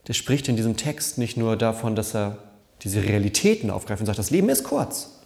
der 0.07 0.13
spricht 0.13 0.47
in 0.47 0.55
diesem 0.55 0.77
Text 0.77 1.17
nicht 1.17 1.37
nur 1.37 1.57
davon, 1.57 1.95
dass 1.95 2.15
er 2.15 2.37
diese 2.81 3.03
Realitäten 3.03 3.69
aufgreift 3.69 4.01
und 4.01 4.05
sagt, 4.05 4.19
das 4.19 4.31
Leben 4.31 4.49
ist 4.49 4.63
kurz. 4.63 5.19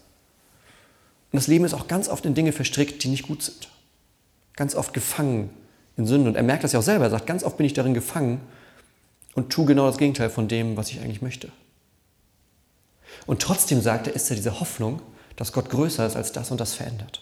Und 1.31 1.37
das 1.37 1.47
Leben 1.47 1.65
ist 1.65 1.73
auch 1.73 1.87
ganz 1.87 2.07
oft 2.09 2.25
in 2.25 2.33
Dinge 2.33 2.51
verstrickt, 2.51 3.03
die 3.03 3.09
nicht 3.09 3.27
gut 3.27 3.43
sind. 3.43 3.69
Ganz 4.57 4.75
oft 4.75 4.93
gefangen 4.93 5.49
in 5.95 6.05
Sünde. 6.05 6.29
Und 6.29 6.35
er 6.35 6.43
merkt 6.43 6.65
das 6.65 6.73
ja 6.73 6.79
auch 6.79 6.83
selber. 6.83 7.05
Er 7.05 7.11
sagt, 7.11 7.25
ganz 7.25 7.45
oft 7.45 7.55
bin 7.55 7.65
ich 7.65 7.73
darin 7.73 7.93
gefangen 7.93 8.41
und 9.35 9.49
tue 9.49 9.65
genau 9.65 9.87
das 9.87 9.97
Gegenteil 9.97 10.29
von 10.29 10.49
dem, 10.49 10.75
was 10.75 10.89
ich 10.91 10.99
eigentlich 10.99 11.21
möchte. 11.21 11.49
Und 13.25 13.41
trotzdem 13.41 13.81
sagt 13.81 14.07
er, 14.07 14.15
ist 14.15 14.29
da 14.29 14.35
diese 14.35 14.59
Hoffnung, 14.59 15.01
dass 15.35 15.53
Gott 15.53 15.69
größer 15.69 16.05
ist 16.05 16.15
als 16.15 16.31
das 16.31 16.51
und 16.51 16.59
das 16.59 16.73
verändert. 16.73 17.21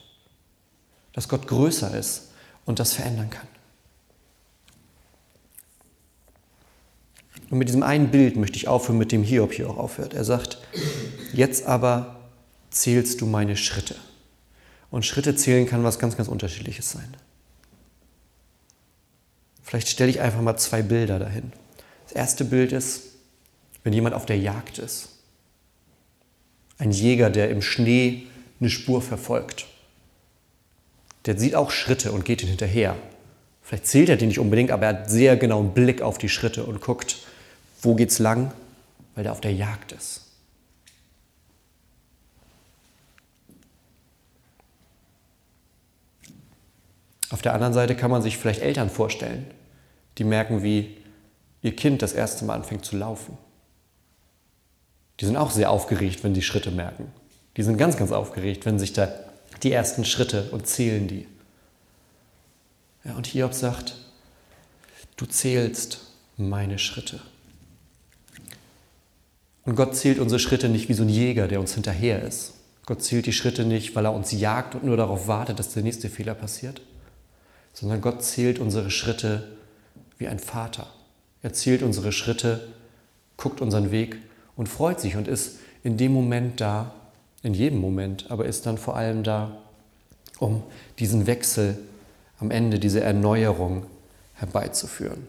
Dass 1.13 1.29
Gott 1.29 1.47
größer 1.47 1.95
ist 1.95 2.31
und 2.65 2.79
das 2.79 2.93
verändern 2.93 3.29
kann. 3.29 3.47
Und 7.49 7.59
mit 7.59 7.67
diesem 7.67 7.83
einen 7.83 8.09
Bild 8.09 8.37
möchte 8.37 8.57
ich 8.57 8.67
aufhören, 8.67 8.97
mit 8.97 9.11
dem 9.11 9.23
Hiob 9.23 9.53
hier 9.53 9.69
auch 9.69 9.77
aufhört. 9.77 10.13
Er 10.13 10.23
sagt, 10.23 10.57
jetzt 11.33 11.65
aber 11.65 12.15
zählst 12.71 13.21
du 13.21 13.25
meine 13.25 13.55
Schritte. 13.55 13.95
Und 14.89 15.05
Schritte 15.05 15.35
zählen 15.35 15.67
kann 15.67 15.83
was 15.83 15.99
ganz, 15.99 16.17
ganz 16.17 16.27
unterschiedliches 16.27 16.91
sein. 16.91 17.15
Vielleicht 19.65 19.89
stelle 19.89 20.11
ich 20.11 20.21
einfach 20.21 20.41
mal 20.41 20.57
zwei 20.57 20.83
Bilder 20.83 21.17
dahin. 21.17 21.51
Das 22.03 22.13
erste 22.13 22.45
Bild 22.45 22.71
ist, 22.71 23.01
wenn 23.83 23.93
jemand 23.93 24.15
auf 24.15 24.27
der 24.27 24.37
Jagd 24.37 24.77
ist. 24.77 25.09
Ein 26.77 26.91
Jäger, 26.91 27.31
der 27.31 27.49
im 27.49 27.63
Schnee 27.63 28.27
eine 28.59 28.69
Spur 28.69 29.01
verfolgt. 29.01 29.65
Der 31.25 31.37
sieht 31.37 31.55
auch 31.55 31.71
Schritte 31.71 32.11
und 32.11 32.25
geht 32.25 32.43
ihn 32.43 32.49
hinterher. 32.49 32.95
Vielleicht 33.63 33.87
zählt 33.87 34.09
er 34.09 34.17
die 34.17 34.27
nicht 34.27 34.39
unbedingt, 34.39 34.69
aber 34.69 34.85
er 34.85 34.99
hat 34.99 35.09
sehr 35.09 35.35
genau 35.35 35.59
einen 35.59 35.73
Blick 35.73 36.03
auf 36.03 36.19
die 36.19 36.29
Schritte 36.29 36.63
und 36.63 36.79
guckt, 36.79 37.17
wo 37.81 37.95
geht's 37.95 38.19
lang, 38.19 38.51
weil 39.15 39.25
er 39.25 39.31
auf 39.31 39.41
der 39.41 39.53
Jagd 39.53 39.93
ist. 39.93 40.24
Auf 47.35 47.41
der 47.41 47.53
anderen 47.53 47.73
Seite 47.73 47.97
kann 47.97 48.11
man 48.11 48.21
sich 48.21 48.37
vielleicht 48.37 48.61
Eltern 48.61 48.89
vorstellen, 48.89 49.45
die 50.17 50.23
merken, 50.23 50.63
wie 50.63 50.95
ihr 51.61 51.75
Kind 51.75 52.01
das 52.01 52.13
erste 52.13 52.45
Mal 52.45 52.53
anfängt 52.53 52.85
zu 52.85 52.95
laufen. 52.95 53.37
Die 55.19 55.25
sind 55.25 55.35
auch 55.35 55.51
sehr 55.51 55.69
aufgeregt, 55.69 56.23
wenn 56.23 56.33
die 56.33 56.41
Schritte 56.41 56.71
merken. 56.71 57.11
Die 57.57 57.63
sind 57.63 57.75
ganz, 57.75 57.97
ganz 57.97 58.13
aufgeregt, 58.13 58.65
wenn 58.65 58.79
sich 58.79 58.93
da 58.93 59.09
die 59.63 59.73
ersten 59.73 60.05
Schritte 60.05 60.49
und 60.51 60.65
zählen 60.65 61.09
die. 61.09 61.27
Ja, 63.03 63.15
und 63.15 63.27
Hiob 63.27 63.53
sagt, 63.53 63.97
du 65.17 65.25
zählst 65.25 66.07
meine 66.37 66.79
Schritte. 66.79 67.19
Und 69.65 69.75
Gott 69.75 69.93
zählt 69.97 70.19
unsere 70.19 70.39
Schritte 70.39 70.69
nicht 70.69 70.87
wie 70.87 70.93
so 70.93 71.03
ein 71.03 71.09
Jäger, 71.09 71.49
der 71.49 71.59
uns 71.59 71.73
hinterher 71.73 72.23
ist. 72.23 72.53
Gott 72.85 73.03
zählt 73.03 73.25
die 73.25 73.33
Schritte 73.33 73.65
nicht, 73.65 73.93
weil 73.93 74.05
er 74.05 74.13
uns 74.13 74.31
jagt 74.31 74.73
und 74.73 74.85
nur 74.85 74.95
darauf 74.95 75.27
wartet, 75.27 75.59
dass 75.59 75.73
der 75.73 75.83
nächste 75.83 76.07
Fehler 76.07 76.33
passiert, 76.33 76.81
sondern 77.75 77.99
Gott 78.01 78.23
zählt 78.23 78.57
unsere 78.57 78.89
Schritte 78.89 79.43
wie 80.17 80.27
ein 80.27 80.39
Vater. 80.39 80.87
Er 81.43 81.51
zählt 81.53 81.83
unsere 81.83 82.13
Schritte, 82.13 82.67
guckt 83.35 83.61
unseren 83.61 83.91
Weg 83.91 84.17
und 84.55 84.69
freut 84.69 85.01
sich 85.01 85.17
und 85.17 85.27
ist 85.27 85.59
in 85.83 85.97
dem 85.97 86.13
Moment 86.13 86.61
da, 86.61 86.95
in 87.43 87.53
jedem 87.53 87.79
Moment, 87.79 88.31
aber 88.31 88.45
ist 88.45 88.65
dann 88.65 88.77
vor 88.77 88.95
allem 88.95 89.23
da, 89.23 89.57
um 90.39 90.63
diesen 90.99 91.27
Wechsel 91.27 91.77
am 92.39 92.49
Ende, 92.49 92.79
diese 92.79 93.01
Erneuerung 93.01 93.85
herbeizuführen. 94.35 95.27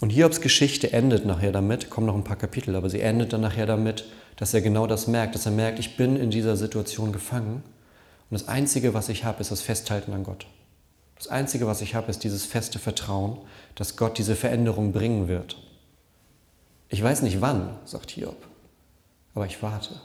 Und 0.00 0.10
Hiobs 0.10 0.40
Geschichte 0.40 0.92
endet 0.92 1.26
nachher 1.26 1.52
damit, 1.52 1.90
kommen 1.90 2.06
noch 2.06 2.14
ein 2.14 2.24
paar 2.24 2.36
Kapitel, 2.36 2.74
aber 2.74 2.88
sie 2.88 3.00
endet 3.00 3.34
dann 3.34 3.42
nachher 3.42 3.66
damit, 3.66 4.06
dass 4.36 4.54
er 4.54 4.62
genau 4.62 4.86
das 4.86 5.06
merkt, 5.06 5.34
dass 5.34 5.46
er 5.46 5.52
merkt, 5.52 5.78
ich 5.78 5.96
bin 5.96 6.16
in 6.16 6.30
dieser 6.30 6.56
Situation 6.56 7.12
gefangen 7.12 7.62
und 8.30 8.40
das 8.40 8.48
Einzige, 8.48 8.92
was 8.94 9.08
ich 9.08 9.24
habe, 9.24 9.40
ist 9.40 9.50
das 9.50 9.60
Festhalten 9.60 10.12
an 10.12 10.24
Gott. 10.24 10.46
Das 11.16 11.28
Einzige, 11.28 11.66
was 11.66 11.80
ich 11.80 11.94
habe, 11.94 12.10
ist 12.10 12.24
dieses 12.24 12.44
feste 12.44 12.78
Vertrauen, 12.78 13.38
dass 13.74 13.96
Gott 13.96 14.18
diese 14.18 14.36
Veränderung 14.36 14.92
bringen 14.92 15.28
wird. 15.28 15.56
Ich 16.88 17.02
weiß 17.02 17.22
nicht 17.22 17.40
wann, 17.40 17.78
sagt 17.84 18.10
Hiob, 18.10 18.46
aber 19.34 19.46
ich 19.46 19.62
warte. 19.62 20.00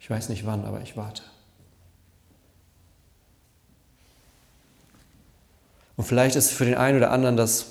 Ich 0.00 0.10
weiß 0.10 0.28
nicht 0.28 0.46
wann, 0.46 0.64
aber 0.64 0.80
ich 0.82 0.96
warte. 0.96 1.22
Und 5.96 6.04
vielleicht 6.04 6.36
ist 6.36 6.52
für 6.52 6.64
den 6.64 6.74
einen 6.74 6.98
oder 6.98 7.10
anderen 7.10 7.36
das 7.36 7.66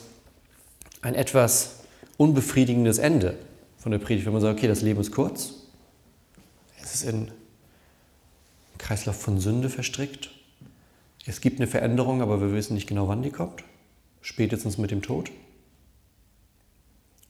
ein 1.01 1.13
etwas 1.13 1.81
unbefriedigendes 2.17 2.97
Ende 2.97 3.37
von 3.77 3.91
der 3.91 3.99
Predigt, 3.99 4.25
wenn 4.25 4.33
man 4.33 4.41
sagt, 4.41 4.57
okay, 4.57 4.67
das 4.67 4.81
Leben 4.81 4.99
ist 4.99 5.11
kurz, 5.11 5.53
es 6.81 6.95
ist 6.95 7.03
in 7.03 7.31
Kreislauf 8.77 9.21
von 9.21 9.39
Sünde 9.39 9.69
verstrickt, 9.69 10.31
es 11.25 11.41
gibt 11.41 11.59
eine 11.59 11.67
Veränderung, 11.67 12.21
aber 12.21 12.39
wir 12.39 12.53
wissen 12.53 12.75
nicht 12.75 12.87
genau, 12.87 13.07
wann 13.07 13.23
die 13.23 13.31
kommt, 13.31 13.63
spätestens 14.21 14.77
mit 14.77 14.91
dem 14.91 15.01
Tod. 15.01 15.31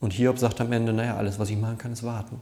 Und 0.00 0.12
Hiob 0.12 0.38
sagt 0.38 0.60
am 0.60 0.72
Ende, 0.72 0.92
naja, 0.92 1.16
alles, 1.16 1.38
was 1.38 1.48
ich 1.48 1.56
machen 1.56 1.78
kann, 1.78 1.92
ist 1.92 2.02
warten. 2.02 2.40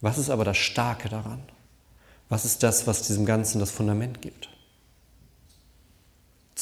Was 0.00 0.18
ist 0.18 0.30
aber 0.30 0.44
das 0.44 0.56
Starke 0.56 1.08
daran? 1.08 1.42
Was 2.28 2.44
ist 2.44 2.62
das, 2.62 2.86
was 2.86 3.06
diesem 3.06 3.26
Ganzen 3.26 3.58
das 3.58 3.70
Fundament 3.70 4.22
gibt? 4.22 4.52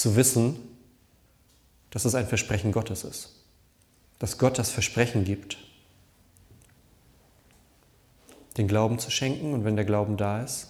zu 0.00 0.16
wissen, 0.16 0.56
dass 1.90 2.04
es 2.04 2.14
ein 2.14 2.26
Versprechen 2.26 2.72
Gottes 2.72 3.04
ist. 3.04 3.30
Dass 4.18 4.38
Gott 4.38 4.58
das 4.58 4.70
Versprechen 4.70 5.24
gibt, 5.24 5.58
den 8.56 8.68
Glauben 8.68 8.98
zu 8.98 9.10
schenken 9.10 9.52
und 9.54 9.64
wenn 9.64 9.76
der 9.76 9.84
Glauben 9.84 10.16
da 10.16 10.42
ist, 10.42 10.68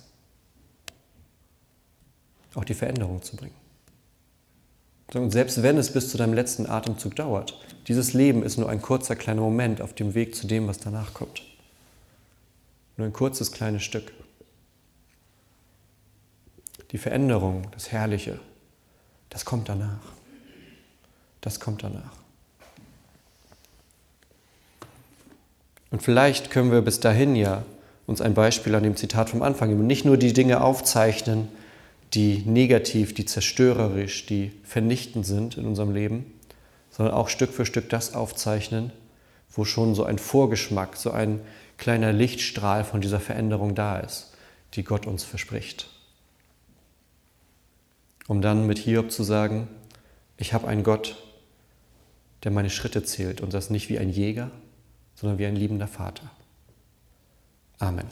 auch 2.55 2.65
die 2.65 2.75
Veränderung 2.75 3.23
zu 3.23 3.37
bringen. 3.37 3.55
Und 5.15 5.31
selbst 5.33 5.63
wenn 5.63 5.77
es 5.77 5.93
bis 5.93 6.11
zu 6.11 6.19
deinem 6.19 6.35
letzten 6.35 6.67
Atemzug 6.67 7.17
dauert, 7.17 7.59
dieses 7.89 8.13
Leben 8.13 8.43
ist 8.43 8.59
nur 8.59 8.69
ein 8.69 8.81
kurzer 8.81 9.17
kleiner 9.17 9.41
Moment 9.41 9.81
auf 9.81 9.93
dem 9.93 10.15
Weg 10.15 10.37
zu 10.37 10.47
dem, 10.47 10.69
was 10.69 10.79
danach 10.79 11.15
kommt. 11.15 11.43
Nur 12.97 13.07
ein 13.07 13.13
kurzes 13.13 13.51
kleines 13.51 13.83
Stück. 13.83 14.13
Die 16.93 16.99
Veränderung, 16.99 17.67
das 17.73 17.91
Herrliche, 17.91 18.39
das 19.31 19.45
kommt 19.45 19.69
danach. 19.69 20.13
Das 21.41 21.59
kommt 21.59 21.83
danach. 21.83 22.13
Und 25.91 26.03
vielleicht 26.03 26.51
können 26.51 26.71
wir 26.71 26.83
bis 26.83 27.01
dahin 27.01 27.37
ja 27.37 27.65
uns 28.07 28.21
ein 28.21 28.35
Beispiel 28.35 28.75
an 28.75 28.83
dem 28.83 28.97
Zitat 28.97 29.31
vom 29.31 29.43
Anfang 29.43 29.69
geben. 29.69 29.87
Nicht 29.87 30.05
nur 30.05 30.17
die 30.17 30.33
Dinge 30.33 30.63
aufzeichnen, 30.63 31.49
die 32.15 32.43
negativ, 32.45 33.15
die 33.15 33.25
zerstörerisch, 33.25 34.27
die 34.27 34.53
vernichtend 34.65 35.27
sind 35.27 35.57
in 35.57 35.67
unserem 35.67 35.93
Leben, 35.93 36.33
sondern 36.91 37.15
auch 37.15 37.29
Stück 37.29 37.53
für 37.53 37.67
Stück 37.67 37.89
das 37.89 38.15
aufzeichnen, 38.15 38.93
wo 39.53 39.65
schon 39.65 39.95
so 39.95 40.05
ein 40.05 40.19
Vorgeschmack, 40.19 40.97
so 40.97 41.11
ein 41.11 41.41
kleiner 41.79 42.13
Lichtstrahl 42.13 42.85
von 42.85 43.01
dieser 43.01 43.21
Veränderung 43.21 43.75
da 43.75 43.99
ist, 43.99 44.33
die 44.75 44.85
Gott 44.85 45.07
uns 45.07 45.25
verspricht 45.25 45.89
um 48.31 48.41
dann 48.41 48.65
mit 48.65 48.79
Hiob 48.79 49.11
zu 49.11 49.25
sagen, 49.25 49.67
ich 50.37 50.53
habe 50.53 50.69
einen 50.69 50.85
Gott, 50.85 51.17
der 52.45 52.53
meine 52.53 52.71
Schritte 52.71 53.03
zählt 53.03 53.41
und 53.41 53.55
das 53.55 53.71
nicht 53.71 53.89
wie 53.89 53.99
ein 53.99 54.09
Jäger, 54.09 54.53
sondern 55.21 55.39
wie 55.39 55.45
ein 55.45 55.57
liebender 55.57 55.87
Vater. 55.87 56.23
Amen. 57.79 58.07